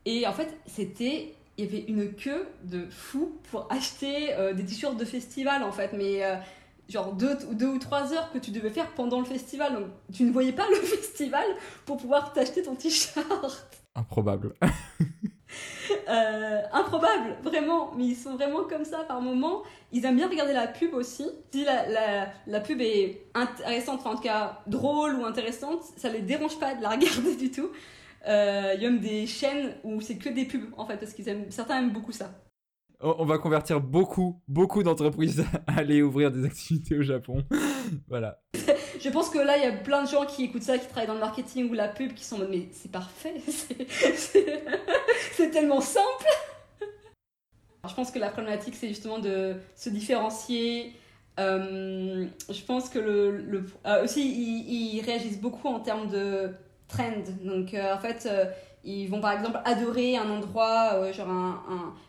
et 0.04 0.26
en 0.26 0.32
fait, 0.32 0.58
c'était 0.66 1.36
il 1.58 1.64
y 1.64 1.68
avait 1.68 1.84
une 1.88 2.12
queue 2.12 2.46
de 2.64 2.86
fou 2.90 3.38
pour 3.50 3.66
acheter 3.70 4.34
euh, 4.34 4.52
des 4.52 4.64
t-shirts 4.64 4.96
de 4.96 5.04
festival 5.04 5.62
en 5.62 5.72
fait 5.72 5.92
mais 5.92 6.24
euh, 6.24 6.36
genre 6.88 7.12
deux, 7.12 7.36
deux 7.52 7.66
ou 7.66 7.78
trois 7.78 8.12
heures 8.12 8.30
que 8.32 8.38
tu 8.38 8.50
devais 8.50 8.70
faire 8.70 8.90
pendant 8.94 9.18
le 9.18 9.24
festival. 9.24 9.74
Donc 9.74 9.86
tu 10.12 10.24
ne 10.24 10.32
voyais 10.32 10.52
pas 10.52 10.68
le 10.68 10.76
festival 10.86 11.44
pour 11.84 11.96
pouvoir 11.96 12.32
t'acheter 12.32 12.62
ton 12.62 12.74
t-shirt. 12.74 13.80
Improbable. 13.94 14.54
euh, 16.08 16.62
improbable, 16.72 17.36
vraiment. 17.42 17.92
Mais 17.96 18.04
ils 18.04 18.16
sont 18.16 18.34
vraiment 18.34 18.64
comme 18.64 18.84
ça 18.84 18.98
par 19.04 19.20
moment. 19.20 19.62
Ils 19.92 20.04
aiment 20.04 20.16
bien 20.16 20.28
regarder 20.28 20.52
la 20.52 20.66
pub 20.66 20.94
aussi. 20.94 21.26
Si 21.52 21.64
la, 21.64 21.88
la, 21.88 22.28
la 22.46 22.60
pub 22.60 22.80
est 22.80 23.26
intéressante, 23.34 24.00
enfin 24.00 24.10
en 24.10 24.16
tout 24.16 24.22
cas 24.22 24.60
drôle 24.66 25.14
ou 25.16 25.24
intéressante, 25.24 25.82
ça 25.96 26.08
les 26.08 26.22
dérange 26.22 26.58
pas 26.58 26.74
de 26.74 26.82
la 26.82 26.90
regarder 26.96 27.36
du 27.36 27.50
tout. 27.50 27.70
Euh, 28.26 28.72
il 28.74 28.82
y 28.82 28.86
a 28.86 28.90
même 28.90 29.00
des 29.00 29.26
chaînes 29.26 29.74
où 29.84 30.00
c'est 30.00 30.16
que 30.16 30.28
des 30.28 30.44
pubs 30.44 30.72
en 30.76 30.86
fait, 30.86 30.96
parce 30.96 31.12
qu'ils 31.12 31.28
aiment, 31.28 31.50
certains 31.50 31.78
aiment 31.78 31.92
beaucoup 31.92 32.12
ça 32.12 32.30
on 33.00 33.24
va 33.24 33.38
convertir 33.38 33.80
beaucoup, 33.80 34.40
beaucoup 34.48 34.82
d'entreprises 34.82 35.44
à 35.66 35.78
aller 35.78 36.02
ouvrir 36.02 36.30
des 36.30 36.44
activités 36.44 36.96
au 36.96 37.02
Japon. 37.02 37.44
voilà. 38.08 38.40
Je 39.00 39.08
pense 39.10 39.30
que 39.30 39.38
là, 39.38 39.56
il 39.56 39.62
y 39.62 39.66
a 39.66 39.72
plein 39.72 40.02
de 40.02 40.08
gens 40.08 40.24
qui 40.24 40.44
écoutent 40.44 40.62
ça, 40.62 40.78
qui 40.78 40.86
travaillent 40.86 41.06
dans 41.06 41.14
le 41.14 41.20
marketing 41.20 41.70
ou 41.70 41.74
la 41.74 41.88
pub, 41.88 42.14
qui 42.14 42.24
sont 42.24 42.36
en 42.36 42.40
mode, 42.40 42.50
mais 42.50 42.68
c'est 42.72 42.90
parfait, 42.90 43.34
c'est 45.32 45.50
tellement 45.50 45.80
simple. 45.80 46.26
je 47.88 47.94
pense 47.94 48.10
que 48.10 48.18
la 48.18 48.30
problématique, 48.30 48.74
c'est 48.74 48.88
justement 48.88 49.18
de 49.18 49.54
se 49.74 49.90
différencier. 49.90 50.94
Euh, 51.38 52.26
je 52.48 52.62
pense 52.62 52.88
que 52.88 52.98
le, 52.98 53.66
euh, 53.86 54.04
aussi, 54.04 54.22
ils, 54.22 55.00
réagissent 55.02 55.40
beaucoup 55.40 55.68
en 55.68 55.80
termes 55.80 56.08
de 56.08 56.50
trend. 56.88 57.24
Donc 57.42 57.74
en 57.74 57.98
fait, 57.98 58.28
ils 58.84 59.08
vont 59.08 59.20
par 59.20 59.32
exemple 59.32 59.60
adorer 59.64 60.16
un 60.16 60.30
endroit, 60.30 61.12
genre 61.12 61.62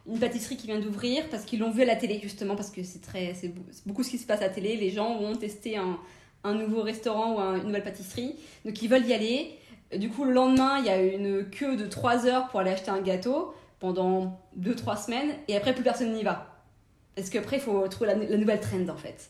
une 0.08 0.20
pâtisserie 0.20 0.56
qui 0.56 0.68
vient 0.68 0.80
d'ouvrir 0.80 1.28
parce 1.30 1.44
qu'ils 1.44 1.60
l'ont 1.60 1.72
vu 1.72 1.82
à 1.82 1.86
la 1.86 1.96
télé 1.96 2.20
justement 2.22 2.56
parce 2.56 2.70
que 2.70 2.84
c'est 2.84 3.02
c'est 3.34 3.54
beaucoup 3.86 4.04
ce 4.04 4.12
qui 4.12 4.18
se 4.18 4.26
passe 4.26 4.40
à 4.40 4.48
la 4.48 4.54
télé. 4.54 4.78
Les 4.78 4.92
gens 4.92 5.18
vont 5.18 5.36
tester 5.36 5.76
un, 5.78 6.00
un 6.44 6.54
nouveau 6.54 6.82
restaurant 6.82 7.36
ou 7.36 7.58
une 7.58 7.66
nouvelle 7.66 7.84
pâtisserie, 7.84 8.36
donc 8.66 8.82
ils 8.82 8.88
veulent 8.88 9.06
y 9.06 9.14
aller. 9.14 9.58
Du 9.96 10.10
coup, 10.10 10.26
le 10.26 10.34
lendemain, 10.34 10.80
il 10.80 10.86
y 10.86 10.90
a 10.90 11.02
une 11.02 11.50
queue 11.50 11.78
de 11.78 11.86
3 11.86 12.26
heures 12.26 12.48
pour 12.50 12.60
aller 12.60 12.72
acheter 12.72 12.92
un 12.92 13.02
gâteau 13.02 13.54
pendant 13.80 14.40
2-3 14.60 15.06
semaines, 15.06 15.32
et 15.48 15.56
après, 15.56 15.74
plus 15.74 15.84
personne 15.84 16.14
n'y 16.14 16.24
va. 16.24 16.64
Parce 17.16 17.30
qu'après, 17.30 17.58
il 17.58 17.62
faut 17.62 17.88
trouver 17.88 18.14
la, 18.14 18.38
nouvelle 18.38 18.60
trend, 18.60 18.90
en 18.90 18.98
fait. 18.98 19.30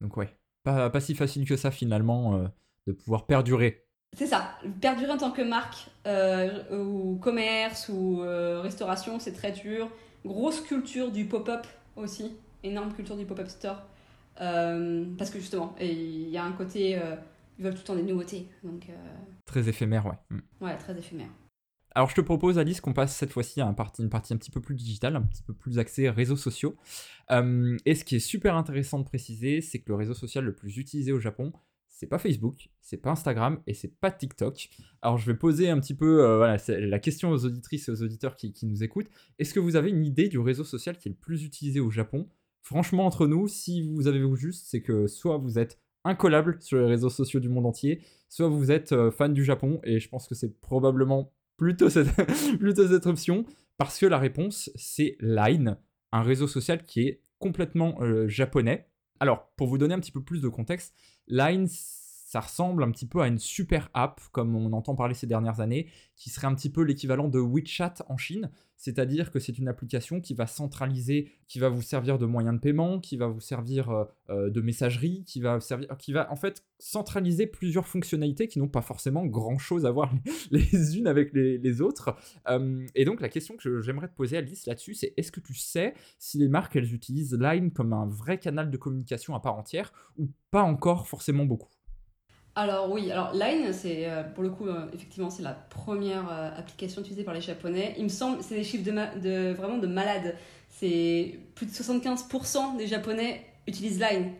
Donc 0.00 0.16
ouais, 0.16 0.28
pas, 0.64 0.90
pas 0.90 1.00
si 1.00 1.14
facile 1.14 1.46
que 1.46 1.56
ça, 1.56 1.70
finalement, 1.70 2.36
euh, 2.36 2.48
de 2.86 2.92
pouvoir 2.92 3.26
perdurer. 3.26 3.84
C'est 4.14 4.26
ça, 4.26 4.58
perdurer 4.80 5.10
en 5.10 5.16
tant 5.16 5.30
que 5.30 5.42
marque, 5.42 5.88
euh, 6.06 6.76
ou 6.76 7.16
commerce, 7.16 7.88
ou 7.88 8.22
euh, 8.22 8.60
restauration, 8.60 9.18
c'est 9.18 9.32
très 9.32 9.52
dur. 9.52 9.88
Grosse 10.26 10.60
culture 10.60 11.10
du 11.10 11.24
pop-up 11.24 11.66
aussi, 11.96 12.36
énorme 12.62 12.92
culture 12.92 13.16
du 13.16 13.24
pop-up 13.24 13.48
store. 13.48 13.82
Parce 14.36 15.30
que 15.30 15.38
justement, 15.38 15.74
il 15.80 16.28
y 16.28 16.36
a 16.36 16.44
un 16.44 16.52
côté 16.52 16.98
ils 17.58 17.64
veulent 17.64 17.74
tout 17.74 17.80
le 17.80 17.86
temps 17.86 17.96
des 17.96 18.02
nouveautés. 18.02 18.48
Donc, 18.64 18.88
euh, 18.88 18.92
Très 19.46 19.68
éphémère, 19.68 20.06
ouais. 20.06 20.18
Mm. 20.30 20.64
Ouais, 20.64 20.76
très 20.78 20.98
éphémère. 20.98 21.28
Alors 21.94 22.08
je 22.08 22.14
te 22.14 22.22
propose 22.22 22.58
Alice 22.58 22.80
qu'on 22.80 22.94
passe 22.94 23.14
cette 23.14 23.32
fois-ci 23.32 23.60
à 23.60 23.66
une 23.66 23.74
partie, 23.74 24.00
une 24.02 24.08
partie 24.08 24.32
un 24.32 24.38
petit 24.38 24.50
peu 24.50 24.62
plus 24.62 24.74
digitale, 24.74 25.14
un 25.14 25.20
petit 25.20 25.42
peu 25.42 25.52
plus 25.52 25.78
axée 25.78 26.08
réseaux 26.08 26.38
sociaux. 26.38 26.74
Euh, 27.30 27.76
et 27.84 27.94
ce 27.94 28.02
qui 28.02 28.16
est 28.16 28.20
super 28.20 28.56
intéressant 28.56 28.98
de 28.98 29.04
préciser, 29.04 29.60
c'est 29.60 29.78
que 29.78 29.88
le 29.88 29.96
réseau 29.96 30.14
social 30.14 30.42
le 30.42 30.54
plus 30.54 30.78
utilisé 30.78 31.12
au 31.12 31.20
Japon, 31.20 31.52
c'est 31.88 32.06
pas 32.06 32.18
Facebook, 32.18 32.70
c'est 32.80 32.96
pas 32.96 33.10
Instagram 33.10 33.60
et 33.66 33.74
c'est 33.74 33.94
pas 34.00 34.10
TikTok. 34.10 34.70
Alors 35.02 35.18
je 35.18 35.26
vais 35.26 35.36
poser 35.36 35.68
un 35.68 35.78
petit 35.80 35.94
peu 35.94 36.24
euh, 36.24 36.38
voilà, 36.38 36.56
la 36.66 36.98
question 36.98 37.30
aux 37.30 37.44
auditrices 37.44 37.88
et 37.88 37.92
aux 37.92 38.02
auditeurs 38.02 38.36
qui, 38.36 38.54
qui 38.54 38.64
nous 38.64 38.82
écoutent. 38.82 39.10
Est-ce 39.38 39.52
que 39.52 39.60
vous 39.60 39.76
avez 39.76 39.90
une 39.90 40.06
idée 40.06 40.28
du 40.28 40.38
réseau 40.38 40.64
social 40.64 40.96
qui 40.96 41.08
est 41.08 41.12
le 41.12 41.18
plus 41.18 41.44
utilisé 41.44 41.78
au 41.78 41.90
Japon? 41.90 42.26
Franchement 42.62 43.06
entre 43.06 43.26
nous, 43.26 43.48
si 43.48 43.82
vous 43.82 44.06
avez 44.06 44.18
vu 44.18 44.36
juste, 44.36 44.66
c'est 44.68 44.82
que 44.82 45.06
soit 45.06 45.36
vous 45.36 45.58
êtes 45.58 45.80
incollable 46.04 46.58
sur 46.60 46.78
les 46.78 46.86
réseaux 46.86 47.10
sociaux 47.10 47.40
du 47.40 47.48
monde 47.48 47.66
entier, 47.66 48.02
soit 48.28 48.48
vous 48.48 48.70
êtes 48.70 48.92
euh, 48.92 49.10
fan 49.10 49.32
du 49.32 49.44
Japon, 49.44 49.80
et 49.84 50.00
je 50.00 50.08
pense 50.08 50.26
que 50.26 50.34
c'est 50.34 50.60
probablement 50.60 51.32
plutôt 51.56 51.90
cette, 51.90 52.08
cette 52.76 53.06
option, 53.06 53.44
parce 53.78 53.98
que 53.98 54.06
la 54.06 54.18
réponse, 54.18 54.70
c'est 54.74 55.16
Line, 55.20 55.76
un 56.12 56.22
réseau 56.22 56.46
social 56.46 56.84
qui 56.84 57.02
est 57.02 57.22
complètement 57.38 58.00
euh, 58.00 58.28
japonais. 58.28 58.88
Alors, 59.20 59.52
pour 59.56 59.68
vous 59.68 59.78
donner 59.78 59.94
un 59.94 60.00
petit 60.00 60.12
peu 60.12 60.22
plus 60.22 60.40
de 60.40 60.48
contexte, 60.48 60.94
Line, 61.28 61.66
ça 62.32 62.40
ressemble 62.40 62.82
un 62.82 62.90
petit 62.90 63.04
peu 63.04 63.20
à 63.20 63.28
une 63.28 63.38
super 63.38 63.90
app, 63.92 64.18
comme 64.32 64.56
on 64.56 64.72
entend 64.72 64.94
parler 64.94 65.12
ces 65.12 65.26
dernières 65.26 65.60
années, 65.60 65.88
qui 66.16 66.30
serait 66.30 66.46
un 66.46 66.54
petit 66.54 66.70
peu 66.70 66.80
l'équivalent 66.80 67.28
de 67.28 67.38
WeChat 67.38 67.96
en 68.08 68.16
Chine. 68.16 68.50
C'est-à-dire 68.78 69.30
que 69.30 69.38
c'est 69.38 69.58
une 69.58 69.68
application 69.68 70.18
qui 70.18 70.32
va 70.32 70.46
centraliser, 70.46 71.30
qui 71.46 71.58
va 71.58 71.68
vous 71.68 71.82
servir 71.82 72.16
de 72.16 72.24
moyen 72.24 72.54
de 72.54 72.58
paiement, 72.58 73.00
qui 73.00 73.18
va 73.18 73.26
vous 73.26 73.42
servir 73.42 73.90
euh, 73.90 74.04
euh, 74.30 74.48
de 74.48 74.62
messagerie, 74.62 75.24
qui 75.26 75.42
va 75.42 75.60
servir, 75.60 75.94
qui 75.98 76.14
va 76.14 76.32
en 76.32 76.36
fait 76.36 76.64
centraliser 76.78 77.46
plusieurs 77.46 77.86
fonctionnalités 77.86 78.48
qui 78.48 78.58
n'ont 78.58 78.66
pas 78.66 78.80
forcément 78.80 79.26
grand-chose 79.26 79.84
à 79.84 79.90
voir 79.90 80.10
les 80.50 80.96
unes 80.96 81.08
avec 81.08 81.34
les, 81.34 81.82
autres. 81.82 82.16
Euh, 82.48 82.86
et 82.94 83.04
donc 83.04 83.20
la 83.20 83.28
question 83.28 83.58
que 83.58 83.82
j'aimerais 83.82 84.08
te 84.08 84.16
poser, 84.16 84.38
Alice, 84.38 84.64
là-dessus, 84.64 84.94
c'est 84.94 85.12
est-ce 85.18 85.30
que 85.30 85.40
tu 85.40 85.54
sais 85.54 85.92
si 86.18 86.38
les 86.38 86.48
marques 86.48 86.76
elles 86.76 86.94
utilisent 86.94 87.34
Line 87.38 87.72
comme 87.72 87.92
un 87.92 88.06
vrai 88.06 88.38
canal 88.38 88.70
de 88.70 88.76
communication 88.78 89.34
à 89.34 89.40
part 89.40 89.56
entière 89.56 89.92
ou 90.16 90.30
pas 90.50 90.62
encore 90.62 91.06
forcément 91.06 91.44
beaucoup? 91.44 91.68
Alors 92.54 92.90
oui, 92.90 93.10
alors 93.10 93.32
Line, 93.32 93.72
c'est 93.72 94.06
euh, 94.06 94.22
pour 94.22 94.42
le 94.42 94.50
coup, 94.50 94.66
euh, 94.66 94.86
effectivement, 94.92 95.30
c'est 95.30 95.42
la 95.42 95.54
première 95.54 96.28
euh, 96.30 96.50
application 96.58 97.00
utilisée 97.00 97.24
par 97.24 97.32
les 97.32 97.40
Japonais. 97.40 97.94
Il 97.96 98.04
me 98.04 98.08
semble, 98.10 98.42
c'est 98.42 98.56
des 98.56 98.64
chiffres 98.64 98.84
de, 98.84 99.52
vraiment 99.52 99.78
de 99.78 99.86
malade. 99.86 100.36
C'est 100.68 101.38
plus 101.54 101.64
de 101.64 101.70
75% 101.70 102.76
des 102.76 102.86
Japonais 102.86 103.46
utilisent 103.66 104.00
Line. 104.00 104.32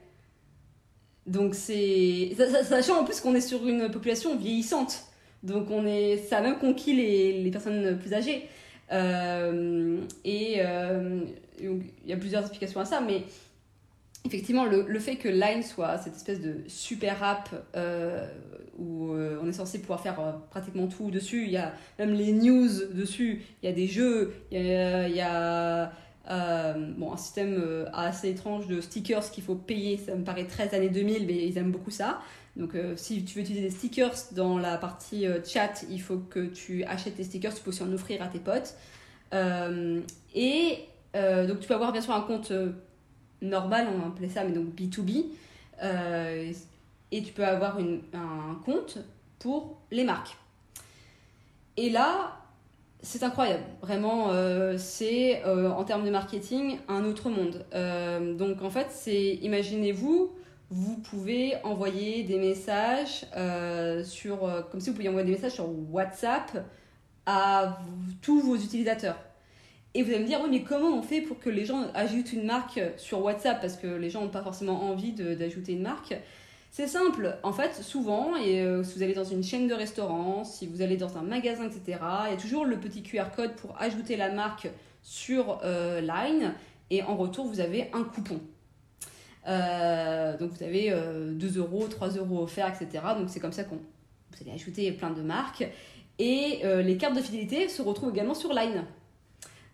Donc 1.27 1.55
c'est, 1.55 2.37
sachant 2.65 3.01
en 3.01 3.05
plus 3.05 3.21
qu'on 3.21 3.35
est 3.35 3.41
sur 3.41 3.67
une 3.67 3.91
population 3.91 4.37
vieillissante. 4.37 5.05
Donc 5.43 5.71
on 5.71 5.87
est, 5.87 6.19
ça 6.19 6.39
a 6.39 6.43
même 6.43 6.59
conquis 6.59 6.95
les, 6.95 7.43
les 7.43 7.51
personnes 7.51 7.99
plus 7.99 8.13
âgées. 8.13 8.47
et 8.91 10.61
il 10.61 12.07
y 12.07 12.13
a 12.13 12.17
plusieurs 12.19 12.43
explications 12.43 12.81
à 12.81 12.85
ça, 12.85 13.01
mais 13.01 13.25
effectivement, 14.25 14.65
le, 14.65 14.85
le, 14.87 14.99
fait 14.99 15.17
que 15.17 15.29
Line 15.29 15.63
soit 15.63 15.99
cette 15.99 16.17
espèce 16.17 16.41
de 16.41 16.57
super 16.69 17.23
app 17.23 17.51
euh, 17.77 18.27
où 18.79 19.13
euh, 19.13 19.39
on 19.43 19.49
est 19.49 19.53
censé 19.53 19.81
pouvoir 19.81 20.01
faire 20.01 20.21
euh, 20.21 20.33
pratiquement 20.51 20.87
tout 20.87 21.11
dessus, 21.11 21.45
il 21.45 21.51
y 21.51 21.57
a 21.57 21.73
même 21.99 22.13
les 22.13 22.33
news 22.33 22.69
dessus, 22.93 23.43
il 23.63 23.67
y 23.67 23.73
a 23.73 23.75
des 23.75 23.87
jeux, 23.87 24.35
il 24.51 24.61
y 24.61 25.21
a, 25.21 25.93
bon, 26.97 27.13
un 27.13 27.17
système 27.17 27.87
assez 27.93 28.31
étrange 28.31 28.69
de 28.69 28.81
stickers 28.81 29.29
qu'il 29.31 29.43
faut 29.43 29.57
payer, 29.57 29.97
ça 29.97 30.15
me 30.15 30.25
paraît 30.25 30.47
13 30.47 30.75
années 30.75 30.89
2000, 30.89 31.27
mais 31.27 31.47
ils 31.47 31.59
aiment 31.59 31.73
beaucoup 31.73 31.91
ça. 31.91 32.21
Donc 32.57 32.77
si 32.97 33.25
tu 33.25 33.37
veux 33.37 33.41
utiliser 33.41 33.65
des 33.65 33.71
stickers 33.71 34.15
dans 34.33 34.59
la 34.59 34.77
partie 34.77 35.27
chat, 35.45 35.85
il 35.91 36.01
faut 36.01 36.19
que 36.19 36.47
tu 36.47 36.85
achètes 36.85 37.17
tes 37.17 37.25
stickers, 37.25 37.55
tu 37.55 37.63
peux 37.63 37.71
aussi 37.71 37.83
en 37.83 37.93
offrir 37.93 38.23
à 38.23 38.29
tes 38.29 38.39
potes. 38.39 38.77
et 40.35 40.79
donc 41.15 41.61
tu 41.61 41.67
peux 41.67 41.75
avoir 41.75 41.91
bien 41.93 42.03
sûr 42.03 42.15
un 42.15 42.21
compte 42.21 42.53
normal, 43.43 43.89
on 43.95 44.07
appelait 44.07 44.29
ça, 44.29 44.45
mais 44.45 44.53
donc 44.53 44.75
B2B. 44.75 45.27
Euh, 45.83 46.53
et 47.11 47.23
tu 47.23 47.33
peux 47.33 47.45
avoir 47.45 47.79
un 47.79 48.55
compte 48.65 48.99
pour 49.39 49.79
les 49.91 50.05
marques. 50.05 50.37
Et 51.77 51.91
là, 51.91 52.39
c'est 53.03 53.23
incroyable. 53.23 53.65
Vraiment, 53.83 54.31
euh, 54.31 54.77
c'est 54.79 55.45
euh, 55.45 55.71
en 55.71 55.85
termes 55.85 56.05
de 56.05 56.11
marketing 56.11 56.79
un 56.89 57.05
autre 57.05 57.29
monde. 57.29 57.65
donc 58.39 58.63
en 58.63 58.71
fait, 58.71 58.87
c'est, 58.91 59.35
imaginez-vous, 59.43 60.33
vous 60.71 60.97
pouvez 60.99 61.57
envoyer 61.65 62.23
des 62.23 62.39
messages 62.39 63.27
sur, 64.05 64.67
comme 64.71 64.81
si 64.81 64.89
vous 64.89 64.97
pouviez 64.97 65.11
envoyer 65.11 65.27
des 65.27 65.35
messages 65.35 65.53
sur 65.53 65.69
WhatsApp 65.91 66.65
à 67.27 67.79
tous 68.23 68.41
vos 68.41 68.57
utilisateurs. 68.57 69.19
Et 69.95 70.03
vous 70.03 70.11
allez 70.11 70.21
me 70.21 70.27
dire, 70.27 70.41
oui, 70.43 70.49
mais 70.51 70.63
comment 70.63 70.97
on 70.97 71.03
fait 71.03 71.21
pour 71.21 71.39
que 71.39 71.51
les 71.51 71.67
gens 71.67 71.85
ajoutent 71.95 72.33
une 72.33 72.45
marque 72.45 72.81
sur 72.97 73.23
WhatsApp? 73.23 73.61
Parce 73.61 73.77
que 73.77 73.87
les 73.87 74.09
gens 74.09 74.23
n'ont 74.23 74.31
pas 74.31 74.43
forcément 74.43 74.91
envie 74.91 75.13
d'ajouter 75.13 75.73
une 75.73 75.83
marque. 75.83 76.15
C'est 76.71 76.87
simple. 76.87 77.37
En 77.43 77.53
fait, 77.53 77.83
souvent, 77.83 78.35
et, 78.37 78.63
euh, 78.63 78.83
si 78.83 78.97
vous 78.97 79.03
allez 79.03 79.13
dans 79.13 79.25
une 79.25 79.45
chaîne 79.45 79.69
de 79.69 79.75
restaurants, 79.75 80.43
si 80.45 80.67
vous 80.67 80.81
allez 80.81 80.97
dans 80.97 81.19
un 81.19 81.23
magasin, 81.23 81.67
etc., 81.67 81.99
il 82.27 82.31
y 82.31 82.33
a 82.33 82.39
toujours 82.39 82.65
le 82.65 82.81
petit 82.81 83.03
QR 83.03 83.27
code 83.37 83.55
pour 83.57 83.79
ajouter 83.79 84.17
la 84.17 84.33
marque 84.33 84.71
sur 85.03 85.61
euh, 85.63 86.01
Line. 86.01 86.55
Et 86.89 87.03
en 87.03 87.15
retour, 87.15 87.47
vous 87.47 87.61
avez 87.61 87.91
un 87.93 88.05
coupon. 88.05 88.41
Euh, 89.47 90.39
donc 90.39 90.53
vous 90.53 90.63
avez 90.63 90.95
2 91.33 91.59
euros, 91.59 91.87
3 91.89 92.11
euros 92.11 92.43
offerts, 92.43 92.69
etc. 92.69 93.05
Donc 93.19 93.29
c'est 93.29 93.41
comme 93.41 93.53
ça 93.53 93.65
qu'on 93.65 93.77
vous 93.77 94.39
allez 94.41 94.53
ajouter 94.53 94.91
plein 94.93 95.11
de 95.11 95.21
marques. 95.21 95.67
Et 96.19 96.63
les 96.83 96.97
cartes 96.97 97.17
de 97.17 97.21
fidélité 97.21 97.69
se 97.69 97.83
retrouvent 97.83 98.13
également 98.13 98.35
sur 98.35 98.55
Line. 98.55 98.85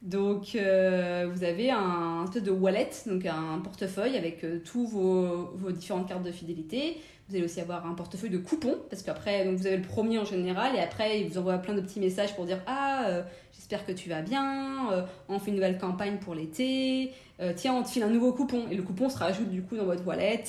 Donc, 0.03 0.55
euh, 0.55 1.29
vous 1.33 1.43
avez 1.43 1.71
un, 1.71 2.25
un 2.25 2.41
de 2.41 2.51
wallet, 2.53 2.91
donc 3.07 3.27
un 3.27 3.59
portefeuille 3.59 4.17
avec 4.17 4.45
euh, 4.45 4.61
tous 4.65 4.87
vos, 4.87 5.51
vos, 5.57 5.73
différentes 5.73 6.09
cartes 6.09 6.23
de 6.23 6.31
fidélité. 6.31 6.99
Vous 7.29 7.35
allez 7.35 7.45
aussi 7.45 7.61
avoir 7.61 7.85
un 7.85 7.95
portefeuille 7.95 8.31
de 8.31 8.39
coupons, 8.39 8.77
parce 8.91 9.03
qu'après, 9.03 9.45
donc 9.45 9.57
vous 9.57 9.67
avez 9.67 9.77
le 9.77 9.83
premier 9.83 10.19
en 10.19 10.25
général, 10.25 10.77
et 10.77 10.79
après, 10.79 11.21
il 11.21 11.29
vous 11.29 11.39
envoie 11.39 11.59
plein 11.59 11.75
de 11.75 11.81
petits 11.81 11.99
messages 11.99 12.35
pour 12.37 12.47
dire 12.47 12.61
Ah, 12.67 13.07
euh, 13.09 13.23
j'espère 13.53 13.85
que 13.85 13.93
tu 13.93 14.09
vas 14.09 14.23
bien, 14.23 15.07
on 15.29 15.39
fait 15.41 15.51
une 15.51 15.57
nouvelle 15.57 15.79
campagne 15.79 16.19
pour 16.19 16.35
l'été, 16.35 17.13
tiens, 17.57 17.75
on 17.75 17.83
te 17.83 17.89
file 17.89 18.05
un 18.05 18.09
nouveau 18.09 18.33
coupon. 18.33 18.67
Et 18.71 18.77
le 18.77 18.83
coupon 18.83 19.11
se 19.11 19.19
rajoute 19.19 19.51
du 19.51 19.63
coup 19.63 19.77
dans 19.77 19.85
votre 19.85 20.07
wallet, 20.07 20.45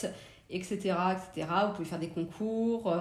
etc. 0.52 0.78
etc. 0.78 1.48
Vous 1.68 1.74
pouvez 1.74 1.90
faire 1.90 2.00
des 2.00 2.08
concours. 2.08 2.94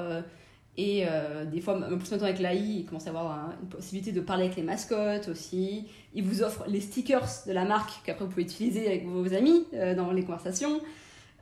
Et 0.78 1.04
euh, 1.08 1.44
des 1.44 1.60
fois, 1.60 1.74
plus 1.74 2.10
maintenant 2.12 2.28
avec 2.28 2.38
l'AI, 2.38 2.56
il 2.56 2.86
commence 2.86 3.08
à 3.08 3.10
avoir 3.10 3.50
une 3.60 3.68
possibilité 3.68 4.12
de 4.12 4.20
parler 4.20 4.44
avec 4.44 4.56
les 4.56 4.62
mascottes 4.62 5.26
aussi. 5.26 5.88
Il 6.14 6.22
vous 6.22 6.44
offre 6.44 6.64
les 6.68 6.80
stickers 6.80 7.28
de 7.48 7.52
la 7.52 7.64
marque 7.64 8.00
qu'après 8.04 8.24
vous 8.24 8.30
pouvez 8.30 8.44
utiliser 8.44 8.86
avec 8.86 9.04
vos 9.04 9.34
amis 9.34 9.66
euh, 9.74 9.96
dans 9.96 10.12
les 10.12 10.22
conversations. 10.22 10.80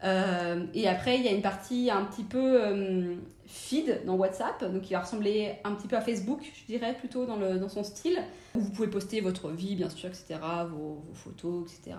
Euh, 0.05 0.65
et 0.73 0.89
après, 0.89 1.19
il 1.19 1.23
y 1.23 1.29
a 1.29 1.33
une 1.33 1.43
partie 1.43 1.91
un 1.91 2.05
petit 2.07 2.23
peu 2.23 3.19
feed 3.45 4.01
dans 4.07 4.15
WhatsApp, 4.15 4.73
donc 4.73 4.83
qui 4.83 4.95
va 4.95 5.01
ressembler 5.01 5.53
un 5.65 5.73
petit 5.73 5.87
peu 5.87 5.97
à 5.97 6.01
Facebook, 6.01 6.41
je 6.43 6.73
dirais 6.73 6.95
plutôt 6.95 7.27
dans, 7.27 7.37
le, 7.37 7.59
dans 7.59 7.69
son 7.69 7.85
style, 7.85 8.19
où 8.55 8.61
vous 8.61 8.71
pouvez 8.71 8.89
poster 8.89 9.21
votre 9.21 9.51
vie, 9.51 9.77
bien 9.77 9.91
sûr, 9.91 10.09
etc., 10.09 10.41
vos 10.71 11.05
photos, 11.13 11.71
etc., 11.71 11.99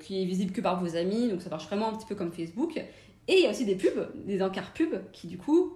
qui 0.00 0.22
est 0.22 0.24
visible 0.24 0.52
que 0.52 0.60
par 0.60 0.82
vos 0.82 0.96
amis, 0.96 1.28
donc 1.28 1.40
ça 1.40 1.50
marche 1.50 1.66
vraiment 1.66 1.88
un 1.90 1.96
petit 1.96 2.06
peu 2.06 2.16
comme 2.16 2.32
Facebook. 2.32 2.76
Et 3.28 3.38
il 3.38 3.44
y 3.44 3.46
a 3.46 3.50
aussi 3.50 3.64
des 3.64 3.76
pubs, 3.76 4.08
des 4.26 4.42
encarts 4.42 4.72
pubs, 4.72 5.00
qui 5.12 5.28
du 5.28 5.38
coup 5.38 5.72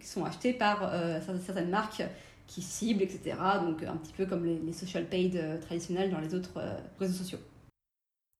qui 0.00 0.06
sont 0.06 0.24
achetés 0.24 0.52
par 0.52 0.92
euh, 0.92 1.20
certaines 1.44 1.70
marques 1.70 2.02
qui 2.46 2.62
ciblent, 2.62 3.02
etc. 3.02 3.36
Donc 3.64 3.82
un 3.82 3.96
petit 3.96 4.12
peu 4.12 4.26
comme 4.26 4.44
les, 4.44 4.72
social 4.72 5.06
paid 5.06 5.36
euh, 5.36 5.58
traditionnels 5.58 6.10
dans 6.10 6.20
les 6.20 6.34
autres 6.34 6.58
euh, 6.58 6.76
réseaux 6.98 7.14
sociaux. 7.14 7.38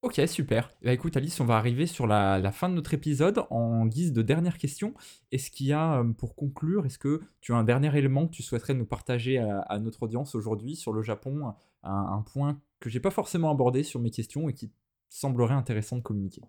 Ok, 0.02 0.20
super. 0.26 0.70
Bah, 0.82 0.92
écoute, 0.92 1.16
Alice, 1.16 1.40
on 1.40 1.46
va 1.46 1.56
arriver 1.56 1.86
sur 1.86 2.06
la, 2.06 2.52
fin 2.52 2.68
de 2.68 2.74
notre 2.74 2.92
épisode. 2.92 3.44
En 3.48 3.86
guise 3.86 4.12
de 4.12 4.20
dernière 4.20 4.58
question, 4.58 4.92
est-ce 5.32 5.50
qu'il 5.50 5.66
y 5.66 5.72
a, 5.72 6.04
pour 6.18 6.34
conclure, 6.34 6.84
est-ce 6.84 6.98
que 6.98 7.22
tu 7.40 7.54
as 7.54 7.56
un 7.56 7.64
dernier 7.64 7.96
élément 7.96 8.26
que 8.26 8.32
tu 8.32 8.42
souhaiterais 8.42 8.74
nous 8.74 8.84
partager 8.84 9.38
à, 9.38 9.78
notre 9.78 10.02
audience 10.02 10.34
aujourd'hui 10.34 10.76
sur 10.76 10.92
le 10.92 11.00
Japon, 11.00 11.54
un, 11.82 12.20
point 12.20 12.60
que 12.80 12.90
j'ai 12.90 13.00
pas 13.00 13.10
forcément 13.10 13.50
abordé 13.50 13.82
sur 13.82 13.98
mes 13.98 14.10
questions 14.10 14.50
et 14.50 14.52
qui 14.52 14.70
semblerait 15.08 15.54
intéressant 15.54 15.96
de 15.96 16.02
communiquer 16.02 16.42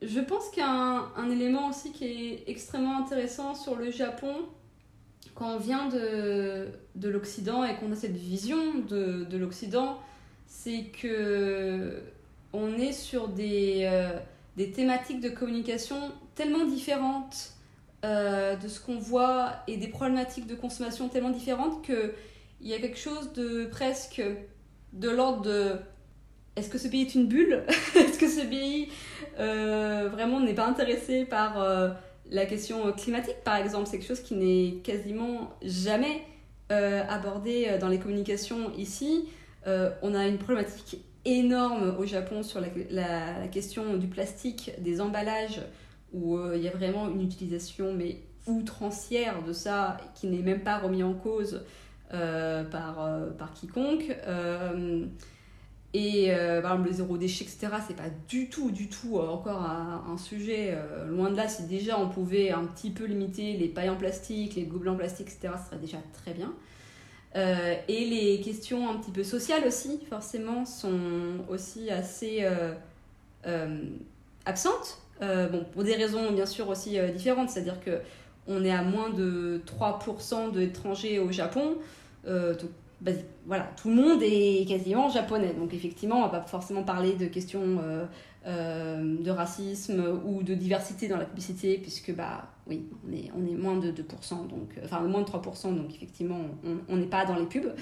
Je 0.00 0.20
pense 0.20 0.50
a 0.60 1.10
un, 1.16 1.30
élément 1.30 1.68
aussi 1.68 1.92
qui 1.92 2.04
est 2.04 2.44
extrêmement 2.46 2.98
intéressant 2.98 3.54
sur 3.54 3.74
le 3.76 3.90
Japon. 3.90 4.34
Quand 5.34 5.54
on 5.54 5.58
vient 5.58 5.88
de, 5.88 6.68
de 6.94 7.08
l'Occident 7.08 7.64
et 7.64 7.74
qu'on 7.76 7.92
a 7.92 7.96
cette 7.96 8.16
vision 8.16 8.78
de, 8.88 9.24
de 9.24 9.38
l'Occident, 9.38 9.98
c'est 10.46 10.84
que 11.02 12.02
on 12.52 12.78
est 12.78 12.92
sur 12.92 13.28
des, 13.28 13.82
euh, 13.84 14.18
des 14.56 14.70
thématiques 14.72 15.20
de 15.20 15.28
communication 15.28 16.12
tellement 16.34 16.64
différentes 16.64 17.52
euh, 18.04 18.56
de 18.56 18.68
ce 18.68 18.80
qu'on 18.80 18.98
voit 18.98 19.52
et 19.66 19.76
des 19.76 19.88
problématiques 19.88 20.46
de 20.46 20.54
consommation 20.54 21.08
tellement 21.08 21.30
différentes 21.30 21.84
qu'il 21.84 22.12
y 22.62 22.72
a 22.72 22.78
quelque 22.78 22.98
chose 22.98 23.32
de 23.32 23.66
presque 23.66 24.22
de 24.92 25.10
l'ordre 25.10 25.42
de 25.42 25.72
est-ce 26.58 26.68
que 26.68 26.78
ce 26.78 26.88
pays 26.88 27.02
est 27.02 27.14
une 27.14 27.26
bulle 27.26 27.62
Est-ce 27.96 28.18
que 28.18 28.28
ce 28.28 28.46
pays 28.46 28.88
euh, 29.38 30.08
vraiment 30.10 30.40
n'est 30.40 30.54
pas 30.54 30.66
intéressé 30.66 31.24
par 31.24 31.64
la 32.30 32.46
question 32.46 32.92
climatique, 32.92 33.36
par 33.44 33.56
exemple? 33.56 33.86
C'est 33.86 33.98
quelque 33.98 34.08
chose 34.08 34.22
qui 34.22 34.34
n'est 34.34 34.80
quasiment 34.82 35.50
jamais 35.62 36.22
abordé 36.70 37.78
dans 37.80 37.88
les 37.88 37.98
communications 37.98 38.72
ici. 38.76 39.28
on 39.66 40.14
a 40.14 40.26
une 40.26 40.38
problématique 40.38 40.98
énorme 41.24 41.94
au 41.98 42.06
Japon 42.06 42.42
sur 42.42 42.60
la, 42.60 43.46
question 43.50 43.96
du 43.96 44.06
plastique, 44.06 44.72
des 44.78 45.00
emballages, 45.00 45.60
où 46.12 46.36
euh, 46.36 46.56
il 46.56 46.62
y 46.62 46.68
a 46.68 46.70
vraiment 46.70 47.08
une 47.08 47.22
utilisation 47.22 47.92
mais 47.92 48.20
outrancière 48.46 49.42
de 49.42 49.52
ça, 49.52 49.98
qui 50.14 50.26
n'est 50.26 50.42
même 50.42 50.60
pas 50.60 50.78
remis 50.78 51.02
en 51.02 51.12
cause 51.12 51.64
euh, 52.14 52.64
par, 52.64 53.04
euh, 53.04 53.30
par 53.30 53.52
quiconque. 53.52 54.16
Et 55.94 56.30
par 56.62 56.72
exemple, 56.72 56.88
le 56.88 56.94
zéro 56.94 57.16
déchet, 57.16 57.44
etc., 57.44 57.68
c'est 57.86 57.96
pas 57.96 58.10
du 58.28 58.50
tout, 58.50 58.70
du 58.70 58.88
tout 58.88 59.18
encore 59.18 59.62
un, 59.62 60.18
sujet. 60.18 60.76
loin 61.08 61.30
de 61.30 61.36
là, 61.36 61.48
si 61.48 61.64
déjà 61.64 61.98
on 61.98 62.08
pouvait 62.08 62.50
un 62.50 62.64
petit 62.64 62.90
peu 62.90 63.04
limiter 63.04 63.54
les 63.54 63.68
pailles 63.68 63.88
en 63.88 63.96
plastique, 63.96 64.54
les 64.54 64.64
gobelets 64.64 64.90
en 64.90 64.96
plastique, 64.96 65.28
etc., 65.28 65.54
ce 65.58 65.70
serait 65.70 65.80
déjà 65.80 65.98
très 66.12 66.34
bien. 66.34 66.52
Euh, 67.36 67.74
et 67.88 68.04
les 68.06 68.40
questions 68.40 68.88
un 68.88 68.96
petit 68.96 69.10
peu 69.10 69.22
sociales 69.22 69.66
aussi, 69.66 70.00
forcément, 70.08 70.64
sont 70.64 71.44
aussi 71.48 71.90
assez 71.90 72.38
euh, 72.42 72.72
euh, 73.46 73.84
absentes. 74.46 74.98
bon, 75.20 75.64
pour 75.72 75.84
des 75.84 75.94
raisons 75.94 76.32
bien 76.32 76.46
sûr 76.46 76.68
aussi 76.68 76.98
différentes, 77.12 77.50
c'est-à-dire 77.50 77.80
que 77.80 78.00
on 78.46 78.64
est 78.64 78.70
à 78.70 78.82
moins 78.82 79.10
de 79.10 79.60
3% 79.66 80.52
d'étrangers 80.52 81.18
au 81.18 81.30
Japon. 81.30 81.76
Voilà, 83.46 83.70
tout 83.80 83.88
le 83.88 83.94
monde 83.94 84.22
est 84.22 84.66
quasiment 84.68 85.08
japonais. 85.08 85.54
Donc 85.54 85.72
effectivement, 85.74 86.18
on 86.18 86.22
va 86.22 86.40
pas 86.40 86.42
forcément 86.42 86.82
parler 86.82 87.14
de 87.14 87.26
questions 87.26 87.78
euh, 88.48 89.18
de 89.20 89.30
racisme 89.30 90.22
ou 90.24 90.42
de 90.42 90.54
diversité 90.54 91.06
dans 91.06 91.18
la 91.18 91.26
publicité, 91.26 91.76
puisque 91.76 92.14
bah 92.14 92.48
oui, 92.66 92.86
on 93.06 93.12
est, 93.12 93.30
on 93.36 93.44
est 93.46 93.56
moins 93.56 93.76
de 93.76 93.90
2%, 93.90 94.48
donc, 94.48 94.70
euh, 94.78 94.82
enfin 94.84 95.00
moins 95.00 95.20
de 95.20 95.26
3%, 95.26 95.74
donc 95.74 95.94
effectivement, 95.94 96.40
on 96.88 96.96
n'est 96.96 97.08
pas 97.08 97.26
dans 97.26 97.36
les 97.36 97.44
pubs. 97.44 97.74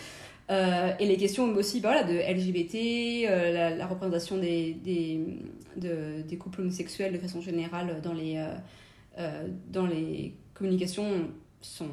Euh, 0.50 0.92
et 0.98 1.06
les 1.06 1.16
questions 1.18 1.44
aussi 1.54 1.80
bah, 1.80 1.92
voilà, 1.92 2.04
de 2.04 2.14
LGBT, 2.14 3.76
la, 3.78 3.86
représentation 3.86 4.38
des, 4.38 4.74
des, 4.82 5.20
de, 5.76 6.22
des, 6.22 6.36
couples 6.36 6.62
homosexuels 6.62 7.12
de 7.12 7.18
façon 7.18 7.40
générale 7.40 8.00
dans 8.02 8.14
les, 8.14 8.42
dans 9.68 9.86
les 9.86 10.34
communications 10.54 11.28
sont 11.60 11.90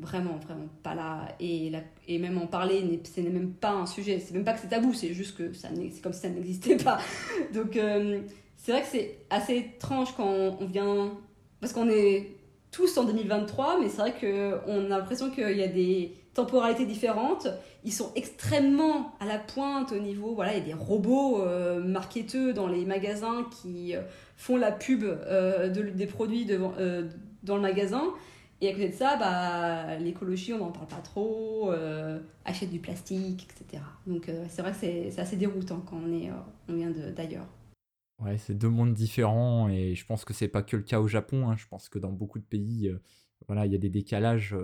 vraiment, 0.00 0.36
vraiment 0.36 0.68
pas 0.82 0.94
là. 0.94 1.28
Et, 1.40 1.70
la, 1.70 1.80
et 2.08 2.18
même 2.18 2.38
en 2.38 2.46
parler, 2.46 3.00
ce 3.04 3.20
n'est 3.20 3.30
même 3.30 3.52
pas 3.52 3.72
un 3.72 3.86
sujet. 3.86 4.18
C'est 4.18 4.34
même 4.34 4.44
pas 4.44 4.52
que 4.52 4.60
c'est 4.60 4.68
tabou, 4.68 4.92
c'est 4.92 5.12
juste 5.12 5.36
que 5.36 5.52
c'est 5.52 5.68
comme 6.02 6.12
si 6.12 6.20
ça 6.20 6.28
n'existait 6.28 6.76
pas. 6.76 6.98
Donc, 7.54 7.76
euh, 7.76 8.20
c'est 8.56 8.72
vrai 8.72 8.82
que 8.82 8.88
c'est 8.88 9.18
assez 9.30 9.56
étrange 9.56 10.14
quand 10.16 10.26
on 10.60 10.66
vient. 10.66 11.12
Parce 11.60 11.72
qu'on 11.72 11.88
est 11.88 12.32
tous 12.72 12.96
en 12.96 13.04
2023, 13.04 13.80
mais 13.80 13.88
c'est 13.88 13.98
vrai 13.98 14.14
qu'on 14.18 14.86
a 14.86 14.88
l'impression 14.88 15.30
qu'il 15.30 15.56
y 15.56 15.62
a 15.62 15.68
des 15.68 16.14
temporalités 16.34 16.86
différentes. 16.86 17.46
Ils 17.84 17.92
sont 17.92 18.10
extrêmement 18.14 19.12
à 19.20 19.26
la 19.26 19.38
pointe 19.38 19.92
au 19.92 19.98
niveau. 19.98 20.34
Voilà, 20.34 20.54
il 20.54 20.58
y 20.58 20.62
a 20.62 20.64
des 20.64 20.74
robots 20.74 21.42
euh, 21.42 21.82
dans 22.54 22.66
les 22.66 22.84
magasins 22.86 23.46
qui 23.50 23.94
euh, 23.94 24.00
font 24.36 24.56
la 24.56 24.72
pub 24.72 25.04
euh, 25.04 25.68
de, 25.68 25.82
des 25.82 26.06
produits 26.06 26.46
devant, 26.46 26.72
dans 27.42 27.56
le 27.56 27.62
magasin. 27.62 28.04
Et 28.62 28.68
à 28.68 28.72
côté 28.72 28.90
de 28.90 28.94
ça, 28.94 29.16
bah, 29.16 29.98
l'écologie, 29.98 30.52
on 30.52 30.58
n'en 30.58 30.70
parle 30.70 30.86
pas 30.86 31.00
trop, 31.00 31.72
euh, 31.72 32.20
achète 32.44 32.70
du 32.70 32.78
plastique, 32.78 33.48
etc. 33.50 33.82
Donc 34.06 34.28
euh, 34.28 34.44
c'est 34.48 34.62
vrai 34.62 34.70
que 34.70 34.78
c'est 34.78 35.18
assez 35.18 35.36
déroutant 35.36 35.80
quand 35.80 35.96
on, 35.96 36.12
est, 36.12 36.30
euh, 36.30 36.34
on 36.68 36.74
vient 36.74 36.92
d'ailleurs. 37.14 37.48
Ouais, 38.20 38.38
c'est 38.38 38.54
deux 38.54 38.68
mondes 38.68 38.94
différents 38.94 39.68
et 39.68 39.96
je 39.96 40.06
pense 40.06 40.24
que 40.24 40.32
c'est 40.32 40.46
pas 40.46 40.62
que 40.62 40.76
le 40.76 40.84
cas 40.84 41.00
au 41.00 41.08
Japon. 41.08 41.48
Hein. 41.48 41.56
Je 41.56 41.66
pense 41.66 41.88
que 41.88 41.98
dans 41.98 42.12
beaucoup 42.12 42.38
de 42.38 42.44
pays, 42.44 42.88
voilà, 43.48 43.66
il 43.66 43.72
y 43.72 43.74
a 43.74 43.78
des 43.78 43.90
décalages 43.90 44.54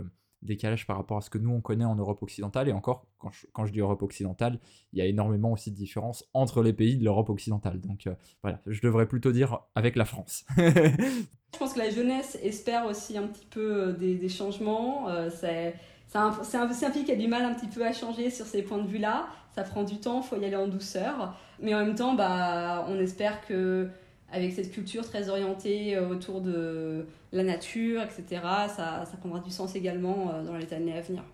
décalage 0.43 0.87
par 0.87 0.97
rapport 0.97 1.19
à 1.19 1.21
ce 1.21 1.31
que 1.31 1.39
nous 1.39 1.51
on 1.51 1.61
connaît 1.61 1.85
en 1.85 1.95
Europe 1.95 2.23
occidentale. 2.23 2.69
Et 2.69 2.73
encore, 2.73 3.07
quand 3.19 3.31
je, 3.31 3.47
quand 3.53 3.67
je 3.67 3.73
dis 3.73 3.81
Europe 3.81 4.03
occidentale, 4.03 4.59
il 4.93 4.99
y 4.99 5.03
a 5.03 5.07
énormément 5.07 5.53
aussi 5.53 5.71
de 5.71 5.77
différences 5.77 6.25
entre 6.35 6.63
les 6.63 6.73
pays 6.73 6.97
de 6.97 7.05
l'Europe 7.05 7.31
occidentale. 7.31 7.81
Donc 7.81 8.07
euh, 8.07 8.15
voilà, 8.43 8.61
je 8.67 8.81
devrais 8.81 9.07
plutôt 9.07 9.33
dire 9.33 9.61
avec 9.75 9.97
la 9.97 10.05
France. 10.05 10.45
je 10.57 11.59
pense 11.59 11.75
que 11.75 11.79
la 11.79 11.91
jeunesse 11.91 12.39
espère 12.43 12.87
aussi 12.87 13.17
un 13.17 13.27
petit 13.27 13.47
peu 13.47 13.89
euh, 13.89 13.93
des, 13.93 14.17
des 14.17 14.29
changements. 14.29 15.09
Euh, 15.09 15.31
c'est 15.31 15.75
un, 16.15 16.31
un, 16.31 16.71
un, 16.71 16.91
pays 16.91 17.05
qui 17.05 17.13
a 17.13 17.17
du 17.17 17.29
mal 17.29 17.43
un 17.43 17.55
petit 17.55 17.69
peu 17.69 17.85
à 17.85 17.93
changer 17.93 18.31
sur 18.31 18.47
ces 18.47 18.63
points 18.63 18.79
de 18.79 18.89
vue-là. 18.89 19.29
Ça 19.55 19.65
prend 19.65 19.83
du 19.83 19.99
temps, 19.99 20.21
il 20.23 20.27
faut 20.27 20.41
y 20.41 20.45
aller 20.45 20.57
en 20.57 20.69
douceur. 20.69 21.37
Mais 21.61 21.75
en 21.75 21.85
même 21.85 21.97
temps, 21.97 22.15
bah, 22.15 22.87
on 22.89 22.99
espère 22.99 23.45
que 23.45 23.91
avec 24.31 24.53
cette 24.53 24.71
culture 24.71 25.05
très 25.05 25.29
orientée 25.29 25.97
euh, 25.97 26.09
autour 26.09 26.41
de 26.41 27.07
la 27.33 27.43
nature, 27.43 28.03
etc. 28.03 28.43
Ça, 28.69 29.05
prendra 29.21 29.41
du 29.41 29.51
sens 29.51 29.75
également 29.75 30.33
euh, 30.33 30.45
dans 30.45 30.57
les 30.57 30.73
années 30.73 30.97
à 30.97 31.01
venir. 31.01 31.25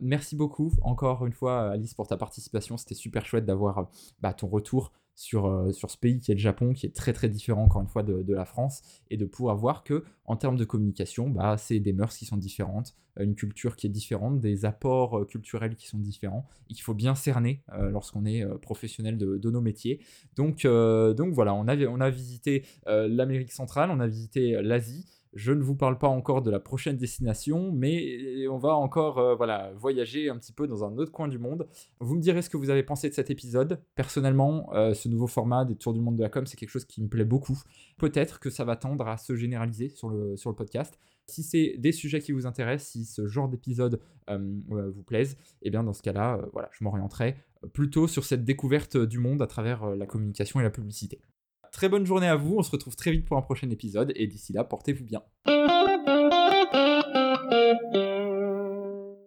Merci 0.00 0.34
beaucoup 0.34 0.72
encore 0.82 1.26
une 1.26 1.32
fois 1.32 1.70
Alice 1.70 1.94
pour 1.94 2.08
ta 2.08 2.16
participation. 2.16 2.76
C'était 2.76 2.94
super 2.96 3.24
chouette 3.24 3.44
d'avoir 3.46 3.88
bah, 4.20 4.32
ton 4.32 4.48
retour 4.48 4.92
sur, 5.14 5.46
euh, 5.46 5.72
sur 5.72 5.90
ce 5.90 5.96
pays 5.96 6.20
qui 6.20 6.32
est 6.32 6.34
le 6.34 6.40
Japon, 6.40 6.72
qui 6.72 6.86
est 6.86 6.94
très 6.94 7.12
très 7.12 7.28
différent 7.28 7.64
encore 7.64 7.82
une 7.82 7.88
fois 7.88 8.02
de, 8.02 8.22
de 8.22 8.34
la 8.34 8.44
France, 8.44 8.82
et 9.10 9.16
de 9.16 9.24
pouvoir 9.24 9.56
voir 9.56 9.84
que 9.84 10.04
en 10.24 10.36
termes 10.36 10.56
de 10.56 10.64
communication, 10.64 11.28
bah, 11.28 11.56
c'est 11.58 11.80
des 11.80 11.92
mœurs 11.92 12.16
qui 12.16 12.24
sont 12.24 12.36
différentes, 12.36 12.94
euh, 13.18 13.24
une 13.24 13.34
culture 13.34 13.76
qui 13.76 13.86
est 13.86 13.90
différente, 13.90 14.40
des 14.40 14.64
apports 14.64 15.18
euh, 15.18 15.24
culturels 15.24 15.76
qui 15.76 15.86
sont 15.86 15.98
différents, 15.98 16.46
et 16.70 16.74
qu'il 16.74 16.82
faut 16.82 16.94
bien 16.94 17.14
cerner 17.14 17.62
lorsqu'on 17.80 18.24
est 18.24 18.44
professionnel 18.60 19.18
de, 19.18 19.36
de, 19.36 19.50
nos 19.50 19.60
métiers. 19.60 20.00
Donc, 20.36 20.64
donc 20.64 21.32
voilà, 21.32 21.54
on 21.54 21.68
a, 21.68 21.76
on 21.86 22.00
a 22.00 22.10
visité 22.10 22.64
l'Amérique 22.86 23.52
centrale, 23.52 23.90
on 23.90 24.00
a 24.00 24.06
visité 24.06 24.60
l'Asie. 24.62 25.21
Je 25.34 25.52
ne 25.52 25.62
vous 25.62 25.74
parle 25.74 25.96
pas 25.96 26.08
encore 26.08 26.42
de 26.42 26.50
la 26.50 26.60
prochaine 26.60 26.98
destination, 26.98 27.72
mais 27.72 28.46
on 28.48 28.58
va 28.58 28.74
encore 28.74 29.18
euh, 29.18 29.34
voilà, 29.34 29.72
voyager 29.74 30.28
un 30.28 30.36
petit 30.36 30.52
peu 30.52 30.66
dans 30.66 30.84
un 30.84 30.98
autre 30.98 31.10
coin 31.10 31.26
du 31.26 31.38
monde. 31.38 31.66
Vous 32.00 32.16
me 32.16 32.20
direz 32.20 32.42
ce 32.42 32.50
que 32.50 32.58
vous 32.58 32.68
avez 32.68 32.82
pensé 32.82 33.08
de 33.08 33.14
cet 33.14 33.30
épisode. 33.30 33.80
Personnellement, 33.94 34.70
euh, 34.74 34.92
ce 34.92 35.08
nouveau 35.08 35.26
format 35.26 35.64
des 35.64 35.74
Tours 35.74 35.94
du 35.94 36.00
monde 36.00 36.16
de 36.16 36.22
la 36.22 36.28
com, 36.28 36.44
c'est 36.44 36.58
quelque 36.58 36.68
chose 36.68 36.84
qui 36.84 37.02
me 37.02 37.08
plaît 37.08 37.24
beaucoup. 37.24 37.58
Peut-être 37.96 38.40
que 38.40 38.50
ça 38.50 38.64
va 38.64 38.76
tendre 38.76 39.08
à 39.08 39.16
se 39.16 39.34
généraliser 39.34 39.88
sur 39.88 40.10
le, 40.10 40.36
podcast. 40.52 40.98
Si 41.26 41.42
c'est 41.42 41.76
des 41.78 41.92
sujets 41.92 42.20
qui 42.20 42.32
vous 42.32 42.46
intéressent, 42.46 42.90
si 42.90 43.06
ce 43.06 43.26
genre 43.26 43.48
d'épisode 43.48 44.00
euh, 44.28 44.60
vous 44.68 45.02
plaise, 45.02 45.38
eh 45.62 45.70
bien 45.70 45.82
dans 45.82 45.94
ce 45.94 46.02
cas-là, 46.02 46.40
voilà, 46.52 46.68
je 46.72 46.84
m'orienterai 46.84 47.36
plutôt 47.72 48.06
sur 48.06 48.24
cette 48.24 48.44
découverte 48.44 48.98
du 48.98 49.18
monde 49.18 49.40
à 49.40 49.46
travers 49.46 49.96
la 49.96 50.04
communication 50.04 50.60
et 50.60 50.62
la 50.62 50.70
publicité 50.70 51.20
très 51.72 51.88
bonne 51.88 52.06
journée 52.06 52.28
à 52.28 52.36
vous. 52.36 52.56
On 52.58 52.62
se 52.62 52.70
retrouve 52.70 52.94
très 52.94 53.10
vite 53.10 53.24
pour 53.24 53.36
un 53.36 53.42
prochain 53.42 53.68
épisode. 53.70 54.12
Et 54.14 54.26
d'ici 54.26 54.52
là, 54.52 54.62
portez-vous 54.62 55.04
bien. 55.04 55.22